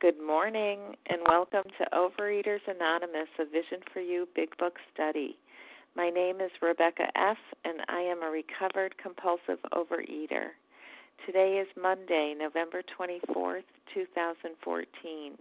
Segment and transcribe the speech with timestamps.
[0.00, 0.78] Good morning,
[1.10, 5.36] and welcome to Overeaters Anonymous, a Vision for You Big Book Study.
[5.94, 10.56] My name is Rebecca F., and I am a recovered compulsive overeater.
[11.26, 15.32] Today is Monday, November 24th, 2014.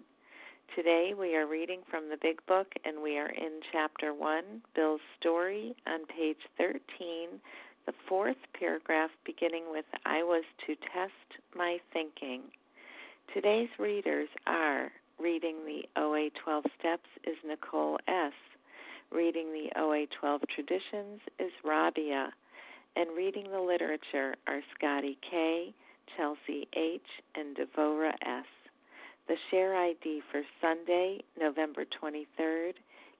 [0.76, 4.44] Today we are reading from the Big Book, and we are in Chapter 1,
[4.76, 6.82] Bill's Story, on page 13,
[7.86, 12.42] the fourth paragraph beginning with I was to test my thinking.
[13.34, 18.34] Today's readers are reading the OA 12 Steps is Nicole S.
[19.12, 22.34] Reading the OA 12 Traditions is Rabia.
[22.96, 25.72] And reading the literature are Scotty K.,
[26.18, 27.04] Chelsea H.,
[27.36, 28.48] and Devora S.
[29.28, 32.74] The share ID for Sunday, November 23rd,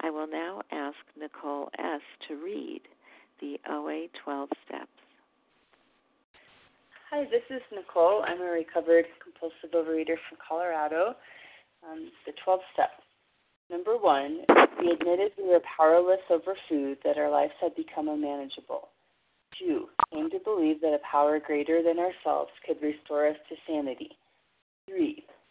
[0.00, 2.00] I will now ask Nicole S.
[2.28, 2.82] to read
[3.40, 4.90] the OA 12 steps.
[7.10, 8.24] Hi, this is Nicole.
[8.26, 11.14] I'm a recovered compulsive overeater from Colorado.
[11.88, 13.02] Um, the 12 steps.
[13.70, 14.40] Number one,
[14.80, 18.88] we admitted we were powerless over food, that our lives had become unmanageable.
[19.58, 24.10] Two, came to believe that a power greater than ourselves could restore us to sanity.
[24.88, 25.24] Three,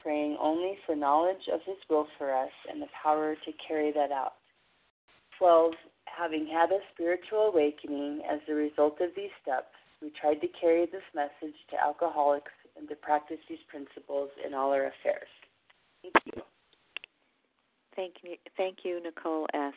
[0.00, 4.12] praying only for knowledge of His will for us and the power to carry that
[4.12, 4.34] out.
[5.38, 5.72] 12.
[6.06, 10.86] Having had a spiritual awakening as a result of these steps, we tried to carry
[10.86, 15.28] this message to alcoholics and to practice these principles in all our affairs.
[16.02, 16.42] Thank you.
[17.94, 19.74] Thank you, thank you, Nicole S.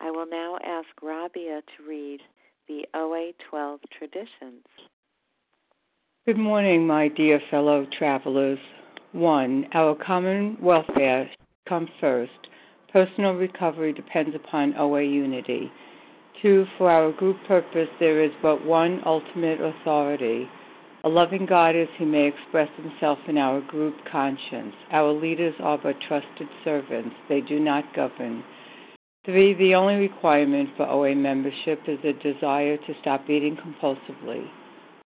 [0.00, 2.20] I will now ask Rabia to read
[2.68, 4.64] the OA 12 traditions.
[6.26, 8.58] Good morning, my dear fellow travelers.
[9.12, 11.30] One, our common welfare
[11.66, 12.30] comes first.
[12.92, 15.72] Personal recovery depends upon OA unity.
[16.42, 20.46] Two, for our group purpose, there is but one ultimate authority.
[21.04, 24.74] A loving God as he may express himself in our group conscience.
[24.90, 28.44] Our leaders are but trusted servants, they do not govern.
[29.24, 34.48] Three, the only requirement for OA membership is a desire to stop eating compulsively.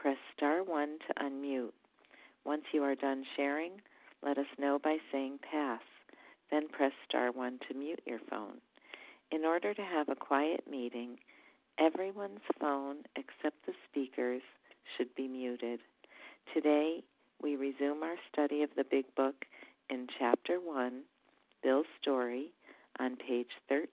[0.00, 1.74] press star 1 to unmute.
[2.46, 3.72] Once you are done sharing,
[4.22, 5.82] let us know by saying pass.
[6.50, 8.62] Then press star 1 to mute your phone.
[9.30, 11.18] In order to have a quiet meeting,
[11.78, 14.42] everyone's phone except the speaker's
[14.96, 15.80] should be muted.
[16.54, 17.02] Today,
[17.42, 19.44] we resume our study of the Big Book
[19.90, 21.02] in Chapter 1,
[21.62, 22.52] Bill's Story,
[22.98, 23.86] on page 13,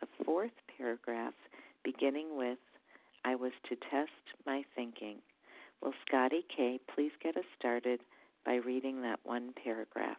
[0.00, 1.34] the fourth paragraph,
[1.82, 2.58] beginning with
[3.24, 4.10] I was to test
[4.46, 5.18] my thinking.
[5.80, 8.00] Will Scotty K please get us started
[8.44, 10.16] by reading that one paragraph?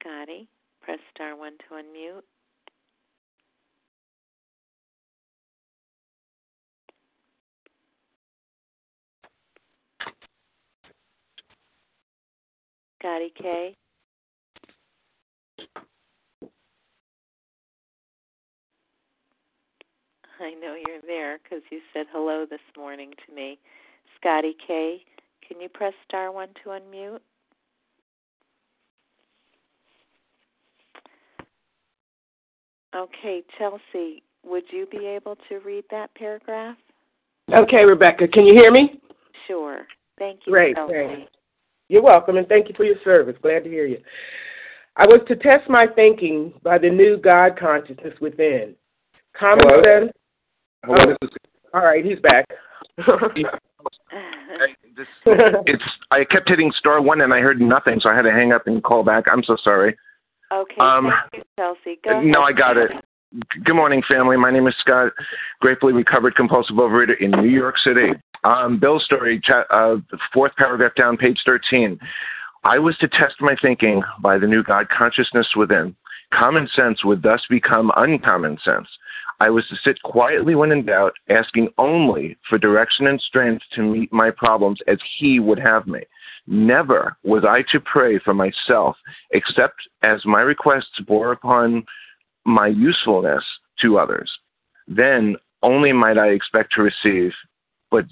[0.00, 0.48] Scotty?
[0.82, 2.22] Press star one to unmute.
[13.00, 13.76] Scotty K.
[20.40, 23.58] I know you're there because you said hello this morning to me.
[24.18, 25.02] Scotty K,
[25.46, 27.20] can you press star one to unmute?
[32.94, 36.76] Okay, Chelsea, would you be able to read that paragraph?
[37.52, 39.00] Okay, Rebecca, can you hear me?
[39.46, 39.86] Sure.
[40.18, 40.92] Thank you, great, Chelsea.
[40.92, 41.28] Great.
[41.88, 43.36] You're welcome, and thank you for your service.
[43.42, 43.98] Glad to hear you.
[44.96, 48.74] I was to test my thinking by the new God consciousness within.
[49.36, 49.82] Common Hello?
[49.82, 50.12] sense.
[50.84, 51.06] Hello, Oh.
[51.06, 51.36] this is.
[51.72, 52.46] All right, he's back.
[54.96, 55.08] This,
[55.66, 55.82] it's.
[56.12, 58.66] I kept hitting star one and I heard nothing, so I had to hang up
[58.68, 59.24] and call back.
[59.30, 59.96] I'm so sorry.
[60.52, 61.98] okay, Um, thank you, Chelsea.
[62.04, 62.92] Go no, I got it.
[63.64, 64.36] Good morning, family.
[64.36, 65.12] My name is Scott,
[65.60, 68.10] gratefully recovered compulsive overeater in New York City.
[68.44, 71.98] Um, Bill's story, uh, the fourth paragraph down, page 13.
[72.62, 75.96] I was to test my thinking by the new God consciousness within.
[76.32, 78.86] Common sense would thus become uncommon sense.
[79.40, 83.82] I was to sit quietly when in doubt, asking only for direction and strength to
[83.82, 86.00] meet my problems as He would have me.
[86.46, 88.96] Never was I to pray for myself,
[89.30, 91.84] except as my requests bore upon
[92.44, 93.44] my usefulness
[93.80, 94.30] to others.
[94.86, 97.32] Then only might I expect to receive,
[97.90, 98.04] but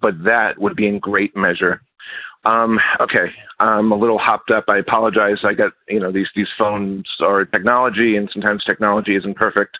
[0.00, 1.82] but that would be in great measure.
[2.44, 3.26] Um, okay,
[3.60, 4.64] I'm a little hopped up.
[4.68, 5.38] I apologize.
[5.44, 9.78] I got you know these these phones are technology, and sometimes technology isn't perfect.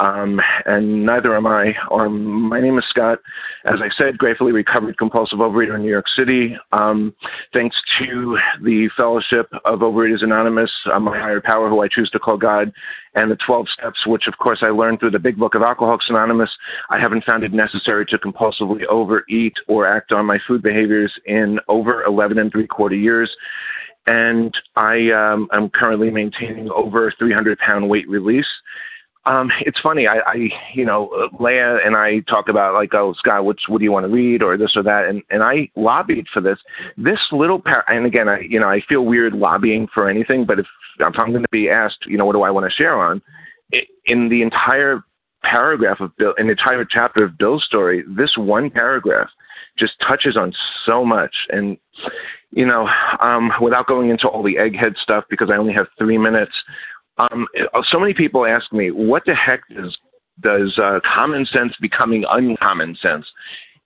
[0.00, 1.74] um, and neither am I.
[1.92, 3.18] Um, my name is Scott.
[3.64, 6.56] As I said, gratefully recovered compulsive overeater in New York City.
[6.72, 7.14] Um,
[7.52, 12.18] thanks to the Fellowship of Overeaters Anonymous, uh, my higher power, who I choose to
[12.18, 12.72] call God,
[13.14, 16.06] and the 12 steps, which of course I learned through the Big Book of Alcoholics
[16.08, 16.50] Anonymous,
[16.90, 21.58] I haven't found it necessary to compulsively overeat or act on my food behaviors in
[21.68, 23.30] over 11 and three quarter years
[24.06, 28.46] and I um, am currently maintaining over 300 pound weight release.
[29.30, 30.08] Um, it's funny.
[30.08, 33.84] I, I, you know, Leah and I talk about like, oh, Scott, what's, what do
[33.84, 36.58] you want to read or this or that, and and I lobbied for this.
[36.96, 40.58] This little par, and again, I, you know, I feel weird lobbying for anything, but
[40.58, 40.66] if,
[40.98, 43.22] if I'm going to be asked, you know, what do I want to share on,
[44.06, 45.04] in the entire
[45.44, 49.28] paragraph of Bill, the entire chapter of Bill's story, this one paragraph
[49.78, 50.52] just touches on
[50.84, 51.76] so much, and
[52.50, 52.88] you know,
[53.20, 56.52] um, without going into all the egghead stuff because I only have three minutes.
[57.20, 57.46] Um,
[57.90, 59.96] so many people ask me, what the heck does
[60.40, 63.26] does uh, common sense becoming uncommon sense?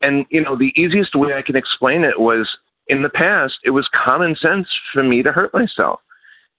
[0.02, 2.48] And you know, the easiest way I can explain it was
[2.88, 6.00] in the past, it was common sense for me to hurt myself.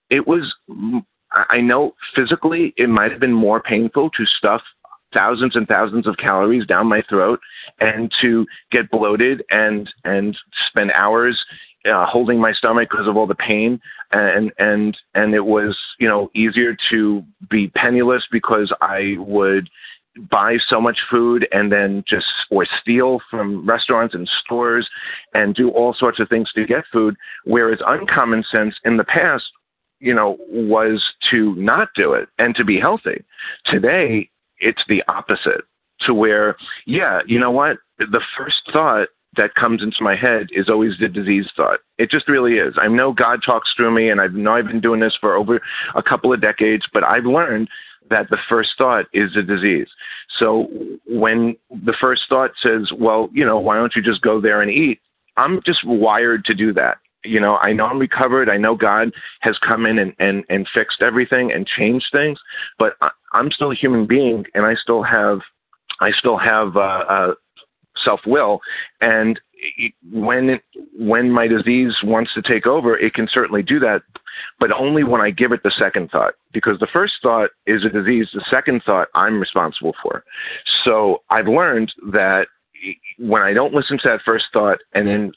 [0.09, 0.53] It was,
[1.31, 4.61] I know physically, it might have been more painful to stuff
[5.13, 7.39] thousands and thousands of calories down my throat
[7.79, 11.41] and to get bloated and and spend hours
[11.85, 13.79] uh, holding my stomach because of all the pain.
[14.11, 19.69] And and and it was you know easier to be penniless because I would
[20.29, 24.87] buy so much food and then just or steal from restaurants and stores
[25.33, 27.15] and do all sorts of things to get food.
[27.43, 29.45] Whereas uncommon sense in the past
[29.99, 33.23] you know was to not do it and to be healthy.
[33.65, 35.65] Today it's the opposite
[36.01, 37.77] to where yeah you know what?
[37.97, 41.79] The first thought that comes into my head is always the disease thought.
[41.97, 42.75] It just really is.
[42.81, 45.61] I know God talks through me, and I know I've been doing this for over
[45.95, 47.69] a couple of decades, but I've learned
[48.09, 49.87] that the first thought is a disease.
[50.37, 50.67] So
[51.07, 54.71] when the first thought says, well, you know, why don't you just go there and
[54.71, 54.99] eat?
[55.37, 56.97] I'm just wired to do that.
[57.23, 58.49] You know, I know I'm recovered.
[58.49, 59.11] I know God
[59.41, 62.39] has come in and, and, and fixed everything and changed things,
[62.77, 65.39] but I, I'm still a human being and I still have
[66.01, 67.33] I still have uh, uh,
[68.03, 68.59] self will,
[69.01, 69.39] and
[70.11, 70.61] when it,
[70.97, 74.01] when my disease wants to take over, it can certainly do that,
[74.59, 76.33] but only when I give it the second thought.
[76.53, 80.23] Because the first thought is a disease, the second thought I'm responsible for.
[80.83, 82.47] So I've learned that
[83.17, 85.31] when I don't listen to that first thought and then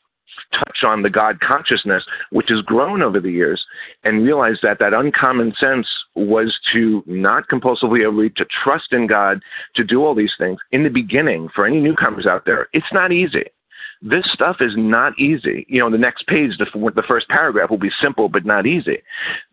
[0.53, 3.65] touch on the God consciousness, which has grown over the years,
[4.05, 9.41] and realize that that uncommon sense was to not compulsively overeat, to trust in God,
[9.77, 10.59] to do all these things.
[10.73, 13.45] In the beginning, for any newcomers out there, it's not easy.
[14.01, 15.67] This stuff is not easy.
[15.69, 18.99] You know, the next page, the, the first paragraph will be simple but not easy.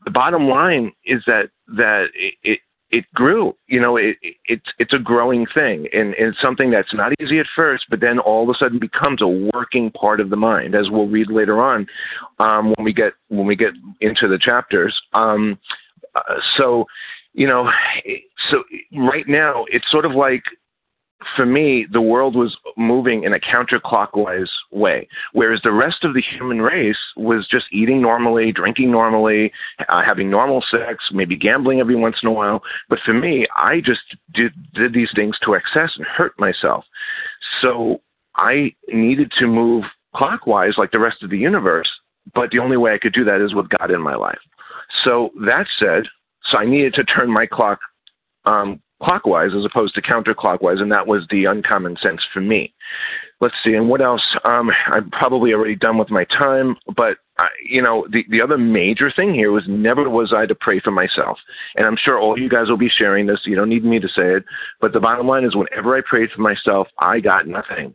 [0.04, 2.08] The bottom line is that that
[2.44, 2.60] it,
[2.92, 3.56] it grew.
[3.68, 7.40] You know, it, it, it's it's a growing thing, and, and something that's not easy
[7.40, 10.76] at first, but then all of a sudden becomes a working part of the mind,
[10.76, 11.88] as we'll read later on
[12.40, 15.00] um, when we get when we get into the chapters.
[15.14, 15.58] Um,
[16.16, 16.86] uh, so,
[17.34, 17.70] you know,
[18.50, 18.64] so
[18.96, 20.44] right now it's sort of like
[21.36, 26.22] for me, the world was moving in a counterclockwise way, whereas the rest of the
[26.22, 29.52] human race was just eating normally, drinking normally,
[29.88, 32.62] uh, having normal sex, maybe gambling every once in a while.
[32.90, 34.02] But for me, I just
[34.34, 36.84] did, did these things to excess and hurt myself.
[37.62, 38.02] So
[38.36, 41.90] I needed to move clockwise like the rest of the universe,
[42.34, 44.40] but the only way I could do that is with God in my life.
[45.04, 46.04] So that said,
[46.52, 47.80] so I needed to turn my clock
[48.46, 52.74] um, clockwise as opposed to counterclockwise, and that was the uncommon sense for me.
[53.40, 54.24] Let's see, and what else?
[54.44, 58.58] Um, I'm probably already done with my time, but I, you know, the the other
[58.58, 61.38] major thing here was never was I to pray for myself,
[61.76, 63.42] and I'm sure all you guys will be sharing this.
[63.44, 64.46] You don't need me to say it,
[64.82, 67.94] but the bottom line is, whenever I prayed for myself, I got nothing.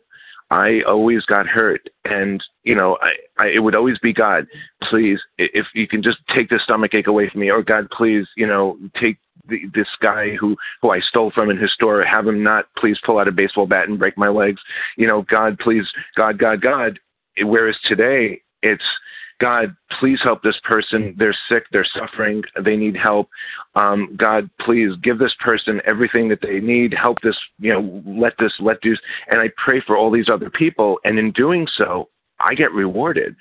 [0.51, 4.45] I always got hurt, and you know, I, I it would always be God,
[4.83, 8.27] please, if you can just take this stomach ache away from me, or God, please,
[8.35, 9.17] you know, take
[9.47, 12.97] the, this guy who who I stole from in his store, have him not please
[13.05, 14.61] pull out a baseball bat and break my legs,
[14.97, 15.85] you know, God, please,
[16.17, 16.99] God, God, God.
[17.41, 18.83] Whereas today, it's
[19.41, 21.15] God, please help this person.
[21.17, 21.63] They're sick.
[21.71, 22.43] They're suffering.
[22.63, 23.27] They need help.
[23.73, 26.93] Um, God, please give this person everything that they need.
[26.93, 28.99] Help this, you know, let this, let this.
[29.29, 30.99] And I pray for all these other people.
[31.05, 33.35] And in doing so, I get rewarded.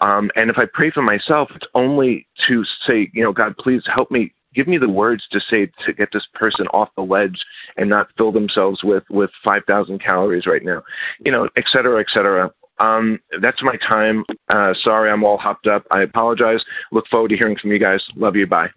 [0.00, 3.82] Um, and if I pray for myself, it's only to say, you know, God, please
[3.94, 4.32] help me.
[4.54, 7.38] Give me the words to say to get this person off the ledge
[7.76, 10.82] and not fill themselves with with five thousand calories right now,
[11.24, 12.52] you know, et cetera, et cetera.
[12.78, 14.24] Um, that's my time.
[14.48, 15.84] Uh, sorry, I'm all hopped up.
[15.90, 16.60] I apologize.
[16.92, 18.00] Look forward to hearing from you guys.
[18.16, 18.46] Love you.
[18.46, 18.68] Bye.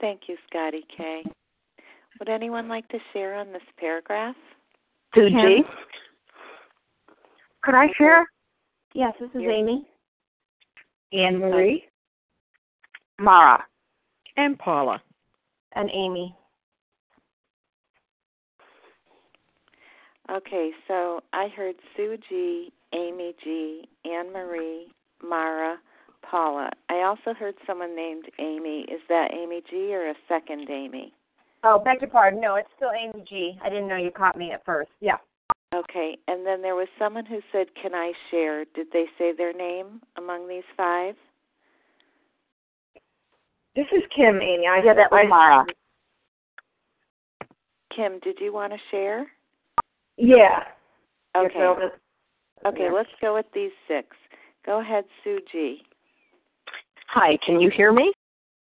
[0.00, 1.22] Thank you, Scotty K.
[2.18, 4.36] Would anyone like to share on this paragraph?
[5.14, 5.62] Sue G.
[7.62, 8.26] Could I share?
[8.94, 9.50] Yes, this is Here.
[9.50, 9.86] Amy.
[11.12, 11.84] Anne Marie.
[13.18, 13.64] Mara.
[14.36, 15.00] And Paula.
[15.74, 16.34] And Amy.
[20.30, 24.86] Okay, so I heard Sue G, Amy G, Anne Marie,
[25.22, 25.78] Mara,
[26.28, 26.70] Paula.
[26.88, 28.86] I also heard someone named Amy.
[28.88, 31.12] Is that Amy G or a second Amy?
[31.64, 32.40] Oh, beg your pardon.
[32.40, 33.58] No, it's still Amy G.
[33.62, 34.90] I didn't know you caught me at first.
[35.00, 35.16] Yeah.
[35.74, 38.64] Okay, and then there was someone who said, Can I share?
[38.74, 41.14] Did they say their name among these five?
[43.74, 44.66] This is Kim, Amy.
[44.68, 45.64] I Yeah, that was Mara.
[47.94, 49.26] Kim, did you want to share?
[50.16, 50.64] Yeah.
[51.36, 51.50] Okay.
[51.54, 51.90] Yes, Elvis.
[52.66, 54.08] Okay, let's go with these six.
[54.64, 55.82] Go ahead, Sue G.
[57.08, 58.12] Hi, can you hear me?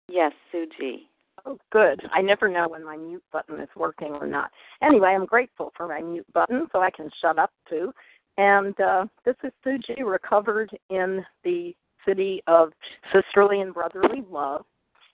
[0.07, 1.07] Yes, Sue G.
[1.45, 2.01] Oh, good.
[2.13, 4.51] I never know when my mute button is working or not.
[4.81, 7.91] Anyway, I'm grateful for my mute button so I can shut up too.
[8.37, 11.75] And uh, this is Sue G, recovered in the
[12.05, 12.71] city of
[13.13, 14.65] sisterly and brotherly love.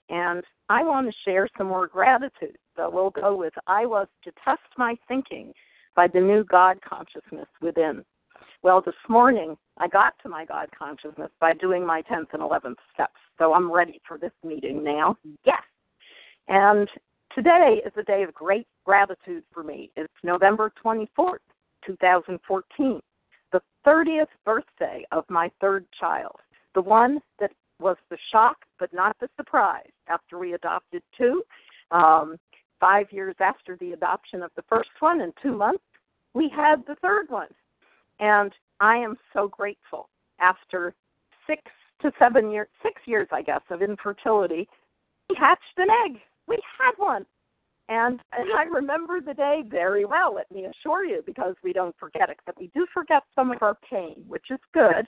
[0.08, 2.56] And I want to share some more gratitude.
[2.76, 5.52] So we'll go with I was to test my thinking
[5.96, 8.04] by the new God consciousness within.
[8.62, 12.76] Well, this morning I got to my God consciousness by doing my 10th and 11th
[12.94, 13.14] steps.
[13.38, 15.16] So I'm ready for this meeting now.
[15.44, 15.62] Yes.
[16.48, 16.88] And
[17.34, 19.90] today is a day of great gratitude for me.
[19.96, 21.38] It's November 24th,
[21.86, 23.00] 2014,
[23.52, 26.36] the 30th birthday of my third child,
[26.74, 31.42] the one that was the shock but not the surprise after we adopted two.
[31.90, 32.36] Um,
[32.80, 35.82] five years after the adoption of the first one, and two months,
[36.36, 37.48] we had the third one.
[38.20, 40.94] And I am so grateful after
[41.46, 41.62] six
[42.02, 44.68] to seven years, six years, I guess, of infertility,
[45.30, 46.20] we hatched an egg.
[46.46, 47.24] We had one.
[47.88, 51.94] And, and I remember the day very well, let me assure you, because we don't
[51.98, 55.06] forget, it, but we do forget some of our pain, which is good.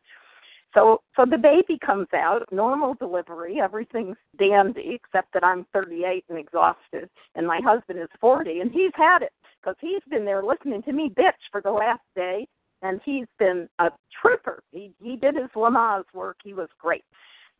[0.74, 6.38] So so the baby comes out, normal delivery, everything's dandy, except that I'm 38 and
[6.38, 9.32] exhausted, and my husband is 40, and he's had it
[9.68, 12.46] because he's been there listening to me bitch for the last day,
[12.82, 14.62] and he's been a trooper.
[14.72, 16.36] He he did his Lamaze work.
[16.42, 17.04] He was great.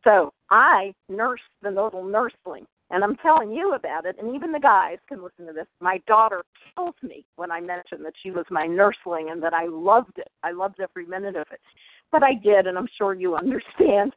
[0.03, 4.59] So I nursed the little nursling, and I'm telling you about it, and even the
[4.59, 5.67] guys can listen to this.
[5.81, 6.43] My daughter
[6.75, 10.29] kills me when I mention that she was my nursling and that I loved it.
[10.41, 11.59] I loved every minute of it
[12.11, 14.13] but I did, and I'm sure you understand.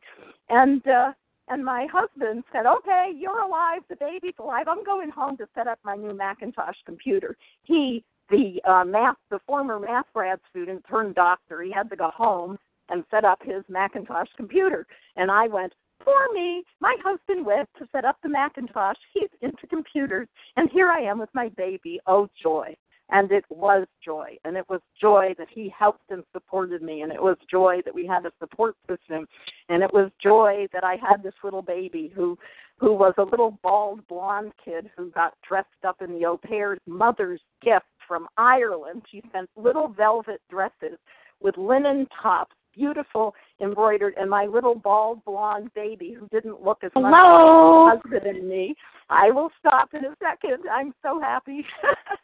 [0.48, 1.12] And uh,
[1.48, 3.82] and my husband said, "Okay, you're alive.
[3.88, 4.68] The baby's alive.
[4.68, 9.40] I'm going home to set up my new Macintosh computer." He, the uh, math, the
[9.46, 13.64] former math grad student turned doctor, he had to go home and set up his
[13.68, 15.74] Macintosh computer, and I went.
[16.04, 18.96] For me, my husband went to set up the Macintosh.
[19.14, 20.26] He's into computers,
[20.56, 22.00] and here I am with my baby.
[22.08, 22.74] Oh joy!
[23.12, 24.36] And it was joy.
[24.44, 27.02] And it was joy that he helped and supported me.
[27.02, 29.26] And it was joy that we had a support system.
[29.68, 32.38] And it was joy that i had this little baby who
[32.78, 36.80] who was a little bald blonde kid who got dressed up in the au pair's
[36.86, 39.02] mother's gift from ireland.
[39.10, 40.98] She sent little velvet dresses
[41.40, 44.14] with linen tops beautiful embroidered.
[44.18, 48.48] And my little bald blonde baby who didn't look as much like my husband and
[48.48, 48.74] me.
[49.10, 50.64] I will stop in a second.
[50.70, 51.64] I'm so happy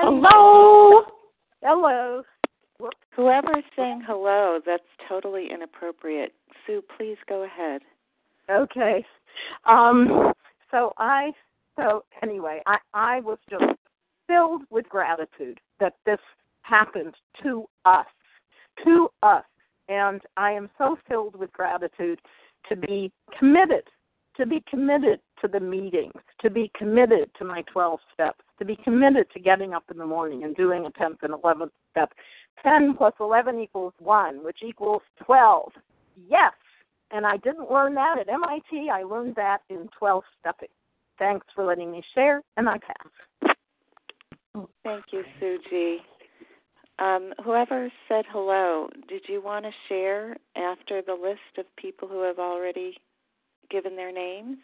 [0.00, 1.02] Hello.
[1.60, 2.22] Hello.
[3.16, 6.32] Whoever's saying hello, that's totally inappropriate.
[6.64, 7.80] Sue, please go ahead.
[8.48, 9.04] Okay.
[9.64, 10.32] Um
[10.70, 11.32] so I
[11.74, 13.64] so anyway, I I was just
[14.28, 16.20] filled with gratitude that this
[16.62, 18.06] happened to us.
[18.84, 19.44] To us.
[19.88, 22.20] And I am so filled with gratitude
[22.68, 23.82] to be committed
[24.36, 28.76] to be committed to the meetings, to be committed to my 12 steps, to be
[28.76, 32.12] committed to getting up in the morning and doing a 10th and 11th step.
[32.62, 35.72] 10 plus 11 equals 1, which equals 12.
[36.28, 36.52] Yes.
[37.10, 38.90] And I didn't learn that at MIT.
[38.90, 40.68] I learned that in 12 stepping.
[41.18, 43.54] Thanks for letting me share, and I pass.
[44.84, 45.98] Thank you, Sue G.
[46.98, 52.22] Um, whoever said hello, did you want to share after the list of people who
[52.22, 52.96] have already
[53.70, 54.58] given their names?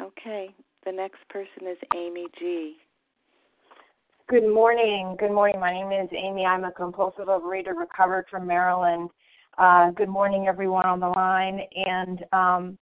[0.00, 0.50] Okay.
[0.88, 2.76] The next person is Amy G.
[4.26, 5.16] Good morning.
[5.18, 5.60] Good morning.
[5.60, 6.46] My name is Amy.
[6.46, 9.10] I'm a compulsive overeater recovered from Maryland.
[9.58, 11.60] Uh, good morning, everyone on the line.
[11.76, 12.78] And um,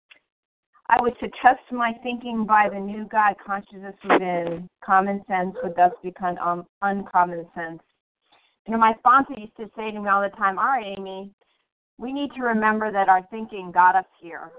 [0.89, 4.67] I was to test my thinking by the new God consciousness within.
[4.83, 7.79] Common sense would thus become um, uncommon sense.
[8.67, 11.31] You know, my sponsor used to say to me all the time, All right, Amy,
[11.97, 14.51] we need to remember that our thinking got us here.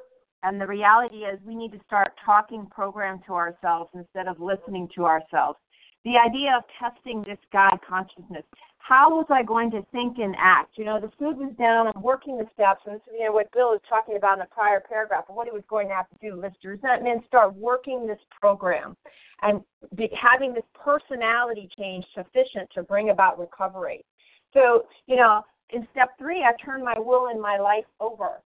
[0.45, 4.89] And the reality is, we need to start talking program to ourselves instead of listening
[4.95, 5.59] to ourselves.
[6.05, 8.45] The idea of testing this God consciousness.
[8.77, 10.77] How was I going to think and act?
[10.77, 13.33] You know, the food was down, I'm working the steps, and this is you know,
[13.33, 15.95] what Bill is talking about in the prior paragraph of what he was going to
[15.95, 18.95] have to do, list resentment, start working this program
[19.41, 19.63] and
[19.97, 24.05] be, having this personality change sufficient to bring about recovery.
[24.53, 28.43] So, you know, in step three, I turn my will and my life over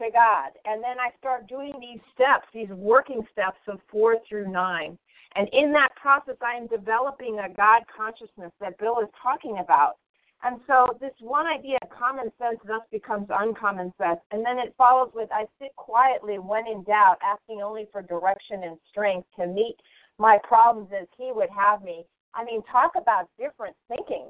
[0.00, 0.56] to God.
[0.64, 4.98] And then I start doing these steps, these working steps of four through nine.
[5.36, 9.96] And in that process, I am developing a God consciousness that Bill is talking about.
[10.42, 14.20] And so this one idea, common sense, thus becomes uncommon sense.
[14.32, 18.64] And then it follows with I sit quietly when in doubt, asking only for direction
[18.64, 19.76] and strength to meet
[20.18, 22.04] my problems as He would have me.
[22.34, 24.26] I mean, talk about different thinking.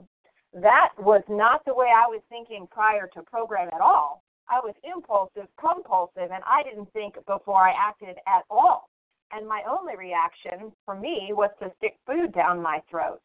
[0.53, 4.23] That was not the way I was thinking prior to program at all.
[4.51, 8.91] I was impulsive, compulsive, and I didn't think before I acted at all.
[9.33, 13.21] And my only reaction for me was to stick food down my throat.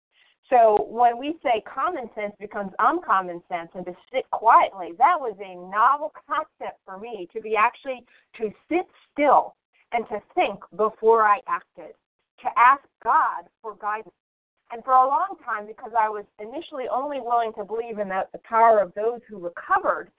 [0.49, 5.35] So when we say common sense becomes uncommon sense and to sit quietly, that was
[5.39, 8.05] a novel concept for me to be actually
[8.38, 9.55] to sit still
[9.91, 11.95] and to think before I acted,
[12.41, 14.13] to ask God for guidance.
[14.71, 18.27] And for a long time, because I was initially only willing to believe in the,
[18.31, 20.11] the power of those who recovered,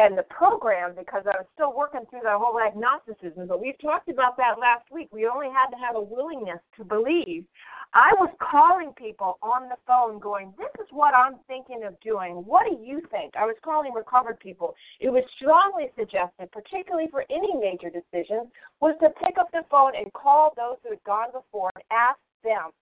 [0.00, 3.46] and the program because I was still working through that whole agnosticism.
[3.46, 5.08] But we've talked about that last week.
[5.12, 7.44] We only had to have a willingness to believe.
[7.92, 12.46] I was calling people on the phone going, This is what I'm thinking of doing.
[12.48, 13.34] What do you think?
[13.36, 14.74] I was calling recovered people.
[15.00, 18.48] It was strongly suggested, particularly for any major decisions,
[18.80, 22.18] was to pick up the phone and call those who had gone before and ask
[22.42, 22.72] them,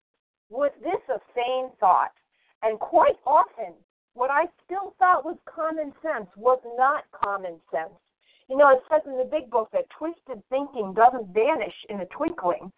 [0.50, 2.14] Was this a sane thought?
[2.62, 3.74] And quite often,
[4.18, 7.94] what I still thought was common sense was not common sense.
[8.48, 12.06] You know, it says in the big book that twisted thinking doesn't vanish in a
[12.06, 12.72] twinkling.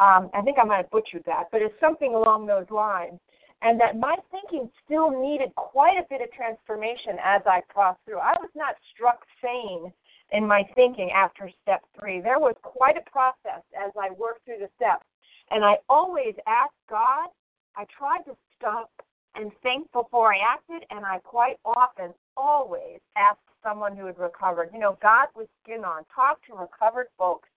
[0.00, 3.20] Um, I think I might have butchered that, but it's something along those lines.
[3.62, 8.18] And that my thinking still needed quite a bit of transformation as I crossed through.
[8.18, 9.92] I was not struck sane
[10.32, 12.20] in my thinking after step three.
[12.20, 15.04] There was quite a process as I worked through the steps.
[15.50, 17.28] And I always asked God,
[17.76, 18.90] I tried to stop
[19.34, 24.70] and think before I acted, and I quite often, always asked someone who had recovered.
[24.72, 26.04] You know, God with skin on.
[26.14, 27.48] Talk to recovered folks.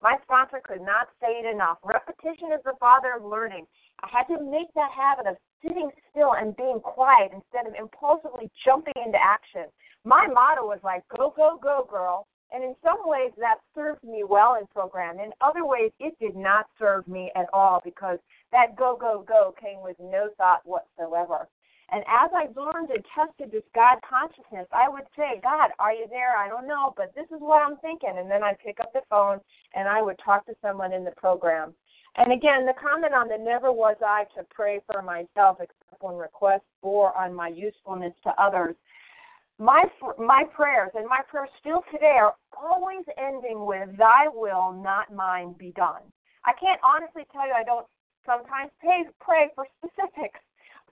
[0.00, 1.78] My sponsor could not say it enough.
[1.84, 3.66] Repetition is the father of learning.
[4.02, 8.48] I had to make that habit of sitting still and being quiet instead of impulsively
[8.64, 9.66] jumping into action.
[10.04, 12.28] My motto was like, go, go, go, girl.
[12.52, 15.18] And in some ways, that served me well in program.
[15.18, 18.18] In other ways, it did not serve me at all because
[18.52, 21.48] that go, go, go came with no thought whatsoever.
[21.90, 26.06] And as I learned and tested this God consciousness, I would say, God, are you
[26.10, 26.36] there?
[26.36, 28.14] I don't know, but this is what I'm thinking.
[28.18, 29.40] And then I'd pick up the phone
[29.74, 31.74] and I would talk to someone in the program.
[32.16, 36.16] And again, the comment on the never was I to pray for myself except when
[36.16, 38.74] requests bore on my usefulness to others
[39.58, 39.84] my
[40.18, 45.54] my prayers and my prayers still today are always ending with thy will not mine
[45.58, 46.02] be done
[46.44, 47.86] i can't honestly tell you i don't
[48.28, 50.40] sometimes pray pray for specifics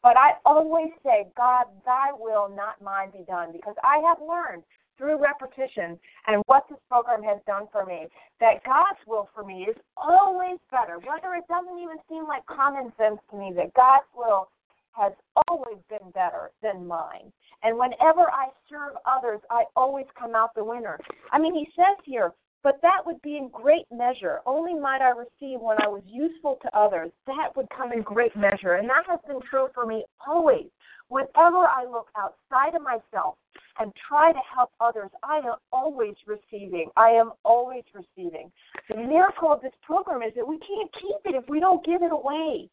[0.03, 4.63] but i always say god thy will not mine be done because i have learned
[4.97, 8.07] through repetition and what this program has done for me
[8.41, 12.91] that god's will for me is always better whether it doesn't even seem like common
[12.97, 14.49] sense to me that god's will
[14.97, 15.13] has
[15.47, 17.31] always been better than mine.
[17.63, 20.99] And whenever I serve others, I always come out the winner.
[21.33, 22.33] I mean, he says here,
[22.67, 24.41] but that would be in great measure.
[24.45, 27.13] Only might I receive when I was useful to others.
[27.29, 28.75] That would come in great measure.
[28.75, 30.67] And that has been true for me always.
[31.07, 33.37] Whenever I look outside of myself
[33.79, 36.91] and try to help others, I am always receiving.
[36.97, 38.51] I am always receiving.
[38.91, 42.03] The miracle of this program is that we can't keep it if we don't give
[42.03, 42.69] it away.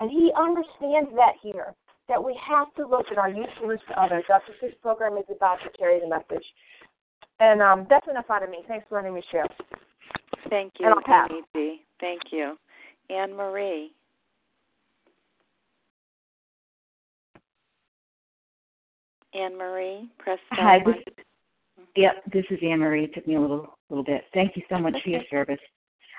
[0.00, 1.76] And he understands that here,
[2.08, 4.24] that we have to look at our usefulness to others.
[4.28, 6.44] That's what this program is about to carry the message.
[7.40, 8.58] And um, that's enough out of me.
[8.66, 9.46] Thanks for letting me share.
[10.50, 12.56] Thank you, Amy Thank you.
[13.10, 13.92] Anne Marie.
[19.34, 20.96] Anne Marie, press Hi, this,
[21.96, 23.04] yep, this is Anne Marie.
[23.04, 24.24] It took me a little little bit.
[24.34, 25.60] Thank you so much for your service.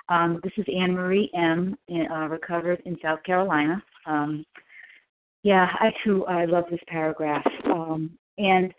[0.09, 1.75] Um, this is Anne Marie M.
[1.89, 3.81] Uh, recovered in South Carolina.
[4.05, 4.45] Um,
[5.43, 7.45] yeah, I too I love this paragraph.
[7.65, 8.73] Um, and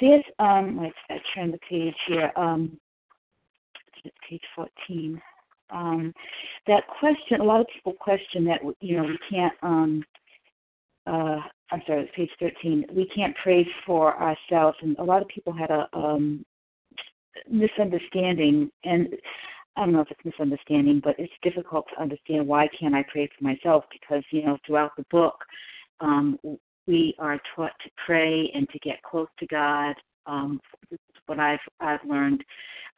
[0.00, 2.32] this um, let's turn the page here.
[2.36, 2.78] Um,
[4.28, 5.20] page fourteen.
[5.70, 6.12] Um,
[6.66, 7.40] that question.
[7.40, 9.54] A lot of people question that you know we can't.
[9.62, 10.04] Um,
[11.06, 12.84] uh, I'm sorry, page thirteen.
[12.92, 16.44] We can't pray for ourselves, and a lot of people had a um,
[17.50, 19.08] misunderstanding, and
[19.76, 23.28] I don't know if it's misunderstanding, but it's difficult to understand why can't I pray
[23.36, 25.36] for myself because you know throughout the book
[26.00, 26.38] um,
[26.86, 29.94] we are taught to pray and to get close to God.
[30.26, 32.44] Um, this is what I've I've learned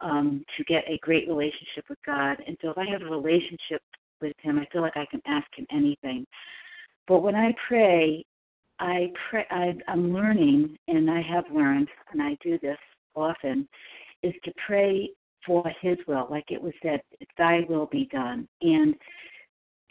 [0.00, 3.82] um, to get a great relationship with God, and so if I have a relationship
[4.20, 6.26] with Him, I feel like I can ask Him anything.
[7.06, 8.24] But when I pray,
[8.78, 9.44] I pray.
[9.50, 12.78] I, I'm learning, and I have learned, and I do this
[13.14, 13.68] often,
[14.22, 15.10] is to pray
[15.46, 17.00] for His will, like it was said,
[17.36, 18.94] "Thy will be done," and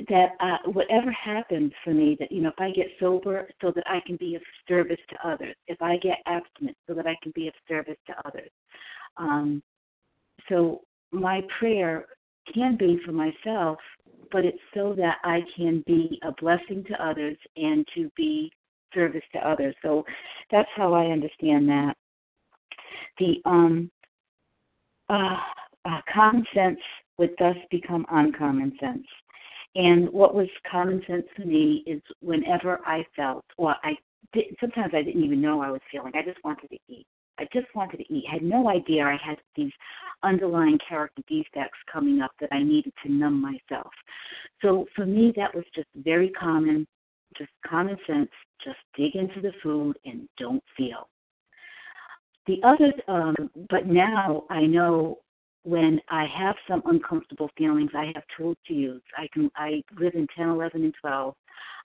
[0.10, 3.84] that uh, whatever happens for me, that you know, if I get sober, so that
[3.88, 5.56] I can be of service to others.
[5.68, 8.50] If I get abstinent, so that I can be of service to others.
[9.18, 9.64] Um,
[10.50, 10.82] so
[11.12, 12.06] my prayer
[12.54, 13.78] can be for myself,
[14.32, 18.52] but it's so that I can be a blessing to others and to be
[18.94, 19.76] service to others.
[19.82, 20.06] So
[20.52, 21.96] that's how I understand that.
[23.20, 23.92] The um,
[25.10, 25.38] uh,
[25.86, 26.80] uh, common sense
[27.18, 29.06] would thus become uncommon sense.
[29.78, 33.96] And what was common sense to me is whenever I felt, well, I
[34.34, 36.14] did, sometimes I didn't even know I was feeling.
[36.16, 37.06] I just wanted to eat.
[37.40, 38.26] I just wanted to eat.
[38.28, 39.72] I had no idea I had these
[40.24, 43.92] underlying character defects coming up that I needed to numb myself.
[44.64, 46.88] So for me, that was just very common,
[47.38, 48.32] just common sense.
[48.66, 51.08] Just dig into the food and don't feel.
[52.48, 53.36] The other, um,
[53.70, 55.20] but now I know
[55.68, 59.02] when I have some uncomfortable feelings, I have tools to use.
[59.18, 61.36] I can I live in 10, 11, and 12.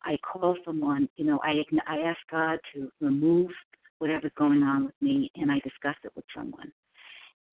[0.05, 3.51] I call someone, you know, I I ask God to remove
[3.99, 6.71] whatever's going on with me, and I discuss it with someone.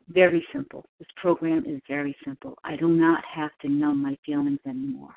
[0.09, 0.85] Very simple.
[0.99, 2.59] This program is very simple.
[2.63, 5.15] I do not have to numb my feelings anymore.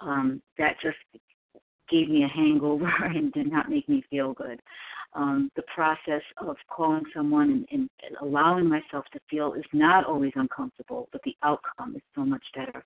[0.00, 0.98] Um, that just
[1.92, 4.60] gave me a hangover and did not make me feel good
[5.14, 10.32] um, the process of calling someone and, and allowing myself to feel is not always
[10.36, 12.84] uncomfortable, but the outcome is so much better.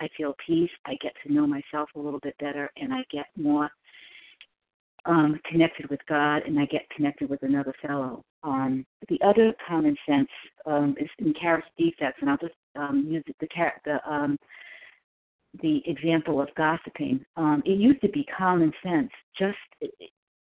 [0.00, 0.70] I feel peace.
[0.86, 3.70] I get to know myself a little bit better, and I get more
[5.04, 8.24] um, connected with God, and I get connected with another fellow.
[8.42, 10.28] Um, the other common sense
[10.64, 13.46] um, is in character defects, and I'll just um, use the
[13.84, 14.38] the um,
[15.62, 17.24] the example of gossiping.
[17.36, 19.56] Um, it used to be common sense, just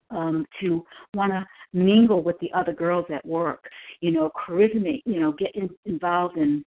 [0.09, 3.65] um, to want to mingle with the other girls at work,
[4.01, 6.63] you know, charisma, you know, get in, involved and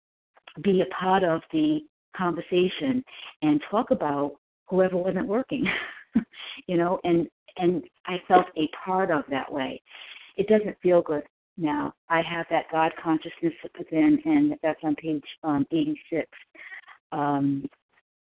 [0.62, 1.81] be a part of the
[2.16, 3.05] conversation
[3.42, 4.37] and talk about
[4.68, 5.66] whoever wasn't working,
[6.66, 9.83] you know, and and I felt a part of that way.
[10.37, 11.24] It doesn't feel good
[11.57, 11.92] now.
[12.09, 16.27] I have that God consciousness within, and that's on page um, 86.
[17.11, 17.68] Um,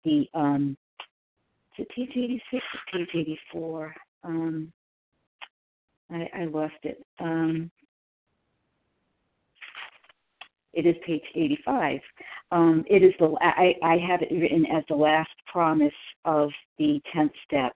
[0.04, 0.78] the um,
[1.78, 3.96] is page 86 or page 84?
[4.24, 4.72] Um,
[6.12, 7.04] I, I lost it.
[7.20, 7.72] Um,
[10.74, 12.00] it is page 85.
[12.52, 15.94] Um, it is the I, I have it written as the last promise
[16.26, 17.74] of the 10th step.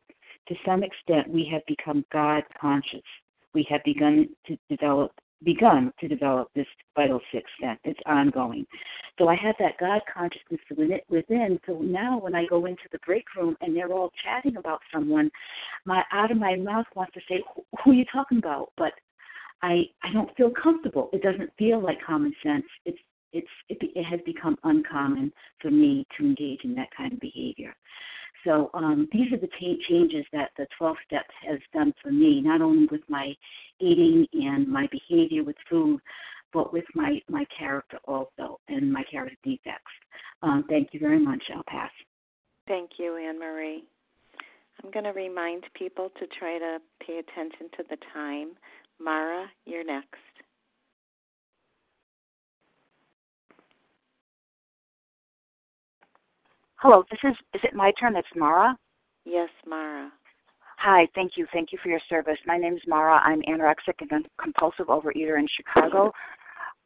[0.47, 3.01] To some extent, we have become God conscious.
[3.53, 5.11] We have begun to develop
[5.45, 7.79] begun to develop this vital sixth sense.
[7.83, 8.65] It's ongoing.
[9.17, 10.91] So I have that God consciousness within.
[10.91, 11.59] It within.
[11.65, 15.31] So now when I go into the break room and they're all chatting about someone,
[15.85, 17.41] my out of my mouth wants to say,
[17.83, 18.93] "Who are you talking about?" But
[19.61, 21.09] I I don't feel comfortable.
[21.13, 22.65] It doesn't feel like common sense.
[22.85, 22.99] It's
[23.31, 25.31] it's it, it has become uncommon
[25.61, 27.75] for me to engage in that kind of behavior.
[28.45, 32.41] So um, these are the t- changes that the 12 steps has done for me,
[32.41, 33.33] not only with my
[33.79, 35.99] eating and my behavior with food,
[36.53, 39.91] but with my, my character also and my character defects.
[40.41, 41.43] Um, thank you very much.
[41.53, 41.91] I'll pass.
[42.67, 43.83] Thank you, Anne Marie.
[44.83, 48.49] I'm going to remind people to try to pay attention to the time.
[48.99, 50.34] Mara, you're next.
[56.77, 58.15] Hello, this is is it my turn?
[58.15, 58.77] It's Mara.
[59.23, 60.11] Yes, Mara.
[60.77, 62.37] Hi, thank you, thank you for your service.
[62.45, 63.19] My name is Mara.
[63.23, 66.11] I'm anorexic and compulsive overeater in Chicago.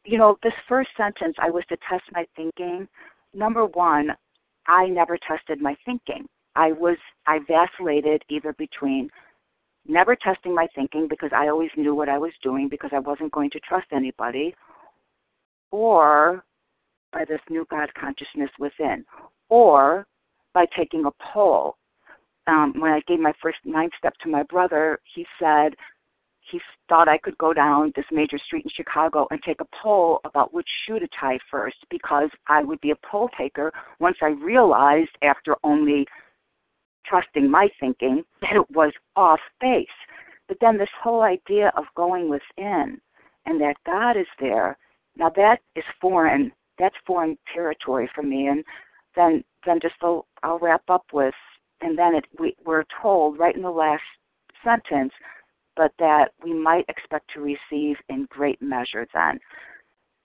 [0.06, 2.88] You know, this first sentence, I was to test my thinking.
[3.34, 4.12] Number one,
[4.68, 6.28] I never tested my thinking.
[6.56, 9.10] I was I vacillated either between
[9.88, 13.32] never testing my thinking because I always knew what I was doing because I wasn't
[13.32, 14.54] going to trust anybody,
[15.72, 16.44] or
[17.12, 19.04] by this new God consciousness within,
[19.50, 20.06] or
[20.54, 21.76] by taking a poll.
[22.48, 25.76] Um, when I gave my first ninth step to my brother, he said
[26.52, 30.20] he thought I could go down this major street in Chicago and take a poll
[30.26, 34.30] about which shoe to tie first because I would be a poll taker once I
[34.30, 36.08] realized after only
[37.06, 39.88] trusting my thinking that it was off base.
[40.48, 43.00] But then this whole idea of going within
[43.46, 44.78] and that God is there
[45.16, 46.52] Now that is foreign.
[46.78, 48.48] That's foreign territory for me.
[48.48, 48.64] And
[49.20, 51.34] then then just I'll, I'll wrap up with,
[51.82, 54.02] and then it, we, we're told right in the last
[54.64, 55.12] sentence,
[55.76, 59.40] but that we might expect to receive in great measure then.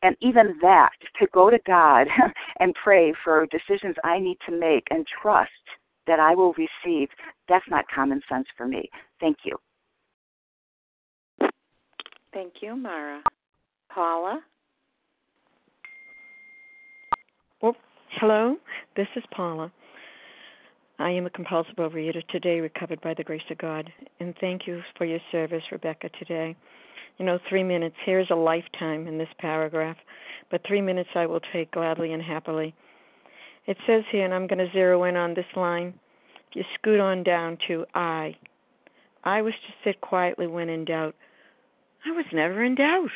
[0.02, 2.06] And even that, to go to God
[2.60, 5.50] and pray for decisions I need to make and trust
[6.06, 7.08] that I will receive,
[7.48, 8.88] that's not common sense for me.
[9.20, 9.56] Thank you.
[12.32, 13.22] Thank you, Mara.
[13.92, 14.40] Paula?
[17.62, 17.76] Well,
[18.20, 18.56] hello,
[18.96, 19.72] this is Paula.
[20.98, 23.90] I am a compulsive overeater today, recovered by the grace of God.
[24.20, 26.54] And thank you for your service, Rebecca, today.
[27.18, 29.96] You know, three minutes, here's a lifetime in this paragraph,
[30.50, 32.74] but three minutes I will take gladly and happily.
[33.66, 35.94] It says here, and I'm going to zero in on this line.
[36.52, 38.36] You scoot on down to I,
[39.24, 41.16] I was to sit quietly when in doubt.
[42.06, 43.10] I was never in doubt.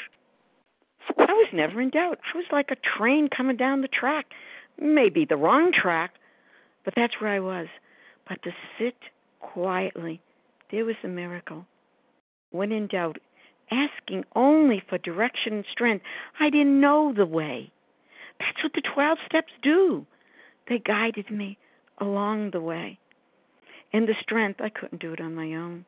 [1.17, 2.19] I was never in doubt.
[2.35, 4.27] I was like a train coming down the track.
[4.81, 6.15] Maybe the wrong track,
[6.85, 7.67] but that's where I was.
[8.29, 8.97] But to sit
[9.41, 10.21] quietly,
[10.71, 11.67] there was a miracle.
[12.51, 13.19] When in doubt,
[13.71, 16.05] asking only for direction and strength,
[16.41, 17.73] I didn't know the way.
[18.39, 20.07] That's what the 12 steps do.
[20.69, 21.59] They guided me
[22.01, 22.99] along the way.
[23.93, 25.85] And the strength, I couldn't do it on my own.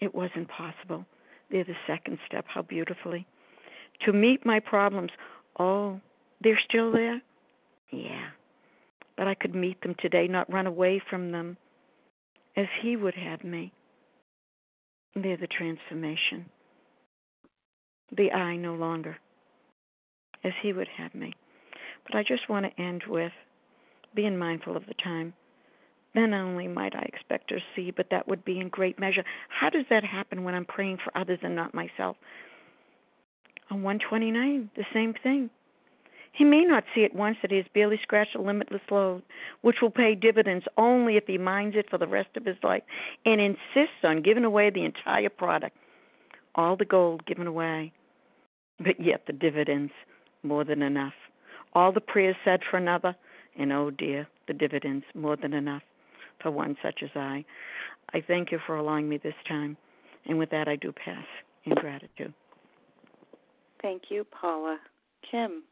[0.00, 1.06] It wasn't possible.
[1.50, 2.44] They're the second step.
[2.46, 3.26] How beautifully.
[4.06, 5.10] To meet my problems.
[5.58, 6.00] Oh,
[6.42, 7.20] they're still there?
[7.90, 8.28] Yeah.
[9.16, 11.56] But I could meet them today, not run away from them
[12.56, 13.72] as He would have me.
[15.14, 16.46] They're the transformation.
[18.16, 19.16] The I no longer
[20.44, 21.34] as He would have me.
[22.06, 23.32] But I just want to end with
[24.14, 25.34] being mindful of the time.
[26.14, 29.24] Then only might I expect or see, but that would be in great measure.
[29.48, 32.16] How does that happen when I'm praying for others and not myself?
[33.70, 35.50] On 129, the same thing.
[36.32, 39.22] He may not see at once that he has barely scratched a limitless lode,
[39.62, 42.82] which will pay dividends only if he minds it for the rest of his life
[43.24, 45.76] and insists on giving away the entire product,
[46.54, 47.92] all the gold given away,
[48.78, 49.92] but yet the dividends
[50.42, 51.14] more than enough.
[51.74, 53.16] All the prayers said for another,
[53.58, 55.82] and oh dear, the dividends more than enough
[56.40, 57.44] for one such as I.
[58.14, 59.76] I thank you for allowing me this time,
[60.26, 61.26] and with that I do pass
[61.64, 62.32] in gratitude.
[63.82, 64.78] Thank you, Paula.
[65.30, 65.62] Kim.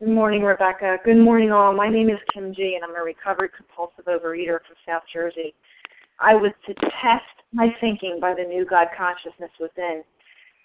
[0.00, 0.96] Good morning, Rebecca.
[1.04, 1.74] Good morning, all.
[1.74, 5.52] My name is Kim G, and I'm a recovered compulsive overeater from South Jersey.
[6.18, 10.02] I was to test my thinking by the new God consciousness within.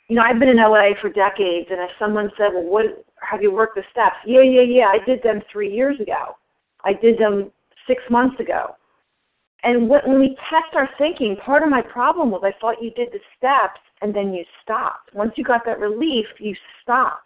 [0.08, 3.42] You know, I've been in LA for decades, and if someone said, "Well, what have
[3.42, 4.88] you worked the steps?" Yeah, yeah, yeah.
[4.88, 6.38] I did them three years ago.
[6.86, 7.52] I did them
[7.88, 8.78] six months ago.
[9.64, 13.12] And when we test our thinking, part of my problem was I thought you did
[13.12, 15.14] the steps and then you stopped.
[15.14, 17.25] Once you got that relief, you stopped.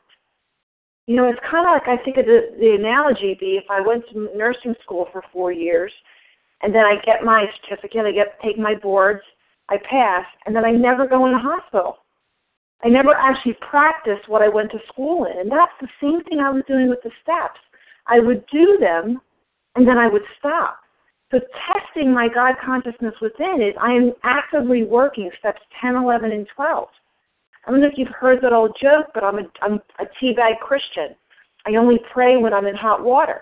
[1.10, 3.82] You know, it's kind of like I think of the, the analogy be if I
[3.82, 5.92] went to nursing school for four years,
[6.62, 9.24] and then I get my certificate, I get take my boards,
[9.70, 11.98] I pass, and then I never go in a hospital.
[12.84, 16.42] I never actually practice what I went to school in, and that's the same thing
[16.42, 17.60] I was doing with the steps.
[18.06, 19.20] I would do them,
[19.76, 20.78] and then I would stop.
[21.32, 21.40] So
[21.74, 26.88] testing my God consciousness within is I am actively working steps 10, 11, and 12.
[27.66, 30.60] I don't know if you've heard that old joke, but I'm a, I'm a teabag
[30.62, 31.16] Christian.
[31.66, 33.42] I only pray when I'm in hot water.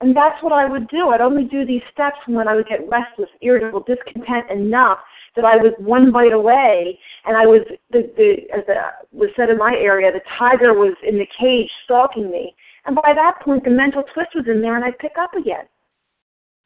[0.00, 1.10] And that's what I would do.
[1.10, 4.98] I'd only do these steps when I would get restless, irritable, discontent enough
[5.36, 8.74] that I was one bite away, and I was the, the as the,
[9.12, 12.54] was said in my area, the tiger was in the cage stalking me.
[12.86, 15.66] And by that point, the mental twist was in there, and I'd pick up again.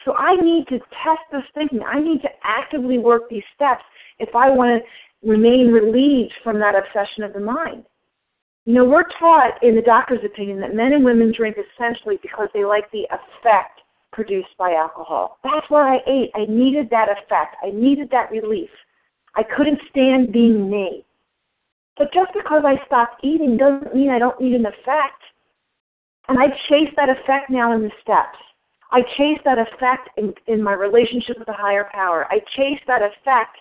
[0.04, 1.82] So I need to test this thinking.
[1.82, 3.82] I need to actively work these steps
[4.18, 4.88] if I want to
[5.24, 7.84] remain relieved from that obsession of the mind.
[8.66, 12.48] You know, we're taught in the doctor's opinion that men and women drink essentially because
[12.54, 13.80] they like the effect
[14.12, 15.38] produced by alcohol.
[15.44, 16.30] That's why I ate.
[16.34, 17.56] I needed that effect.
[17.62, 18.70] I needed that relief.
[19.34, 21.04] I couldn't stand being me.
[21.96, 25.22] But just because I stopped eating doesn't mean I don't need an effect.
[26.28, 28.38] And I chase that effect now in the steps.
[28.90, 32.26] I chase that effect in, in my relationship with the higher power.
[32.30, 33.58] I chase that effect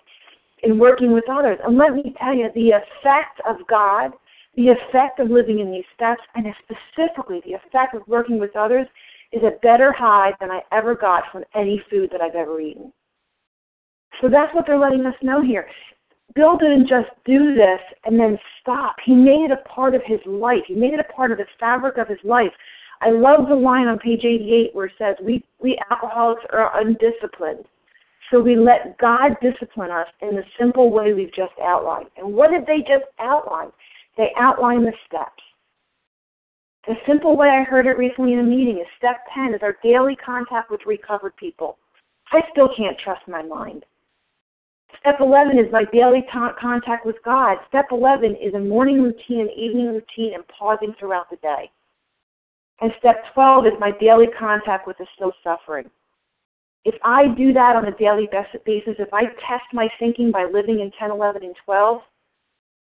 [0.63, 1.59] in working with others.
[1.63, 4.11] And let me tell you, the effect of God,
[4.55, 8.87] the effect of living in these steps, and specifically the effect of working with others
[9.31, 12.93] is a better high than I ever got from any food that I've ever eaten.
[14.21, 15.67] So that's what they're letting us know here.
[16.35, 18.95] Bill didn't just do this and then stop.
[19.05, 20.61] He made it a part of his life.
[20.67, 22.51] He made it a part of the fabric of his life.
[23.01, 27.65] I love the line on page 88 where it says, we, we alcoholics are undisciplined.
[28.33, 32.07] So we let God discipline us in the simple way we've just outlined.
[32.17, 33.69] And what did they just outline?
[34.17, 35.43] They outline the steps.
[36.87, 39.77] The simple way I heard it recently in a meeting is step 10 is our
[39.83, 41.77] daily contact with recovered people.
[42.31, 43.85] I still can't trust my mind.
[44.99, 46.25] Step 11 is my daily
[46.59, 47.57] contact with God.
[47.69, 51.69] Step 11 is a morning routine and evening routine and pausing throughout the day.
[52.81, 55.91] And step 12 is my daily contact with the still suffering.
[56.85, 58.27] If I do that on a daily
[58.65, 62.01] basis, if I test my thinking by living in 10, 11, and 12,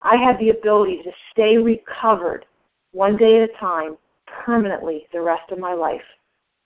[0.01, 2.45] I have the ability to stay recovered
[2.91, 3.97] one day at a time
[4.45, 6.01] permanently the rest of my life.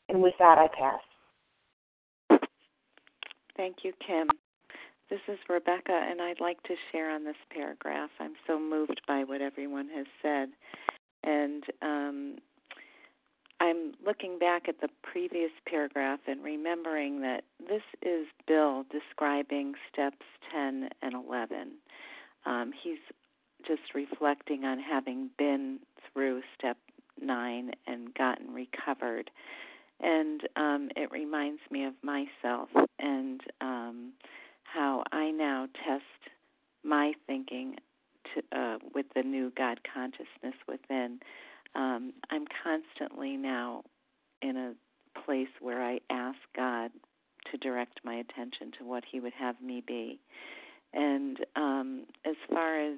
[0.09, 2.39] And with that, I pass.
[3.57, 4.27] Thank you, Kim.
[5.09, 8.09] This is Rebecca, and I'd like to share on this paragraph.
[8.19, 10.49] I'm so moved by what everyone has said.
[11.23, 12.35] And um,
[13.59, 20.25] I'm looking back at the previous paragraph and remembering that this is Bill describing steps
[20.51, 21.71] 10 and 11.
[22.45, 22.99] Um, he's
[23.65, 25.79] just reflecting on having been
[26.11, 26.77] through step
[27.21, 29.29] 9 and gotten recovered.
[30.01, 34.13] And um, it reminds me of myself and um,
[34.63, 36.03] how I now test
[36.83, 37.77] my thinking
[38.33, 41.19] to, uh, with the new God consciousness within
[41.75, 43.83] um, I'm constantly now
[44.41, 44.73] in a
[45.25, 46.91] place where I ask God
[47.51, 50.19] to direct my attention to what He would have me be.
[50.93, 52.97] And um, as far as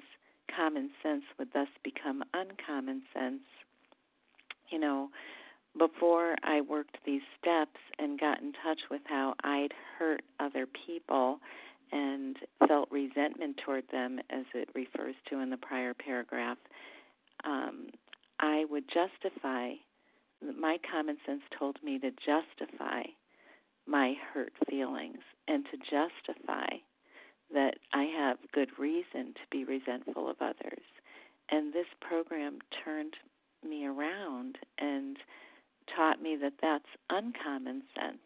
[0.54, 3.42] common sense would thus become uncommon sense,
[4.70, 5.08] you know,
[5.78, 11.38] before I worked these steps and got in touch with how I'd hurt other people
[11.92, 16.58] and felt resentment toward them, as it refers to in the prior paragraph,
[17.44, 17.88] um,
[18.40, 19.72] I would justify,
[20.58, 23.02] my common sense told me to justify
[23.86, 26.66] my hurt feelings and to justify
[27.52, 30.82] that I have good reason to be resentful of others.
[31.50, 33.14] And this program turned
[33.62, 35.16] me around and
[35.94, 38.18] taught me that that's uncommon sense.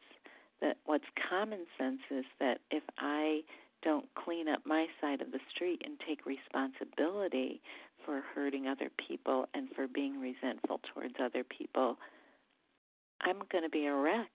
[0.60, 3.40] That what's common sense is that if I
[3.82, 7.60] don't clean up my side of the street and take responsibility
[8.04, 11.96] for hurting other people and for being resentful towards other people,
[13.20, 14.30] I'm going to be a wreck.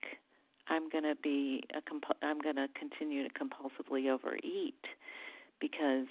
[0.67, 4.83] I'm going to be a comp- I'm going to continue to compulsively overeat
[5.59, 6.07] because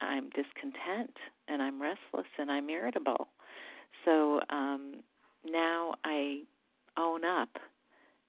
[0.00, 1.16] I'm discontent
[1.48, 3.28] and I'm restless and I'm irritable.
[4.04, 4.96] So um,
[5.44, 6.42] now I
[6.96, 7.48] own up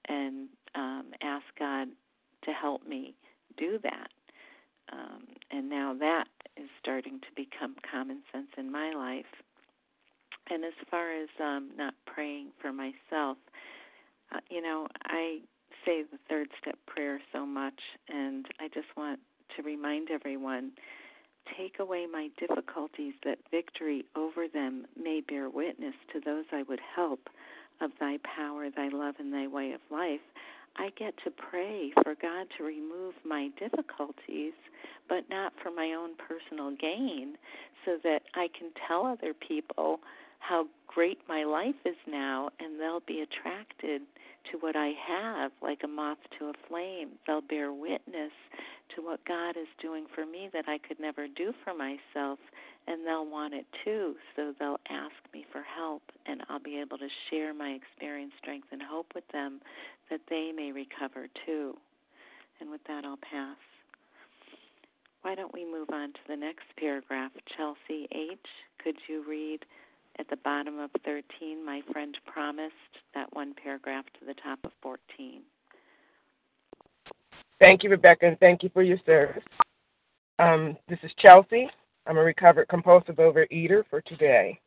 [0.08, 1.88] and um, ask God
[2.44, 3.14] to help me
[3.56, 4.08] do that.
[4.92, 9.24] Um, and now that is starting to become common sense in my life.
[10.50, 13.36] And as far as um, not praying for myself,
[14.32, 15.40] uh, you know, I
[15.84, 19.20] say the third step prayer so much, and I just want
[19.56, 20.72] to remind everyone
[21.56, 26.80] take away my difficulties that victory over them may bear witness to those I would
[26.94, 27.28] help
[27.80, 30.20] of thy power, thy love, and thy way of life.
[30.78, 34.52] I get to pray for God to remove my difficulties,
[35.08, 37.36] but not for my own personal gain,
[37.84, 40.00] so that I can tell other people
[40.38, 44.02] how great my life is now, and they'll be attracted
[44.52, 47.10] to what I have like a moth to a flame.
[47.26, 48.32] They'll bear witness
[48.94, 52.38] to what God is doing for me that I could never do for myself,
[52.86, 54.14] and they'll want it too.
[54.34, 58.68] So they'll ask me for help, and I'll be able to share my experience, strength,
[58.72, 59.60] and hope with them
[60.10, 61.74] that they may recover too.
[62.60, 63.56] And with that, I'll pass.
[65.22, 67.32] Why don't we move on to the next paragraph?
[67.56, 68.38] Chelsea H.,
[68.82, 69.64] could you read
[70.18, 72.74] at the bottom of 13, my friend promised,
[73.14, 75.42] that one paragraph to the top of 14?
[77.58, 79.42] Thank you, Rebecca, and thank you for your service.
[80.38, 81.68] Um, this is Chelsea.
[82.06, 84.60] I'm a recovered compulsive overeater for today.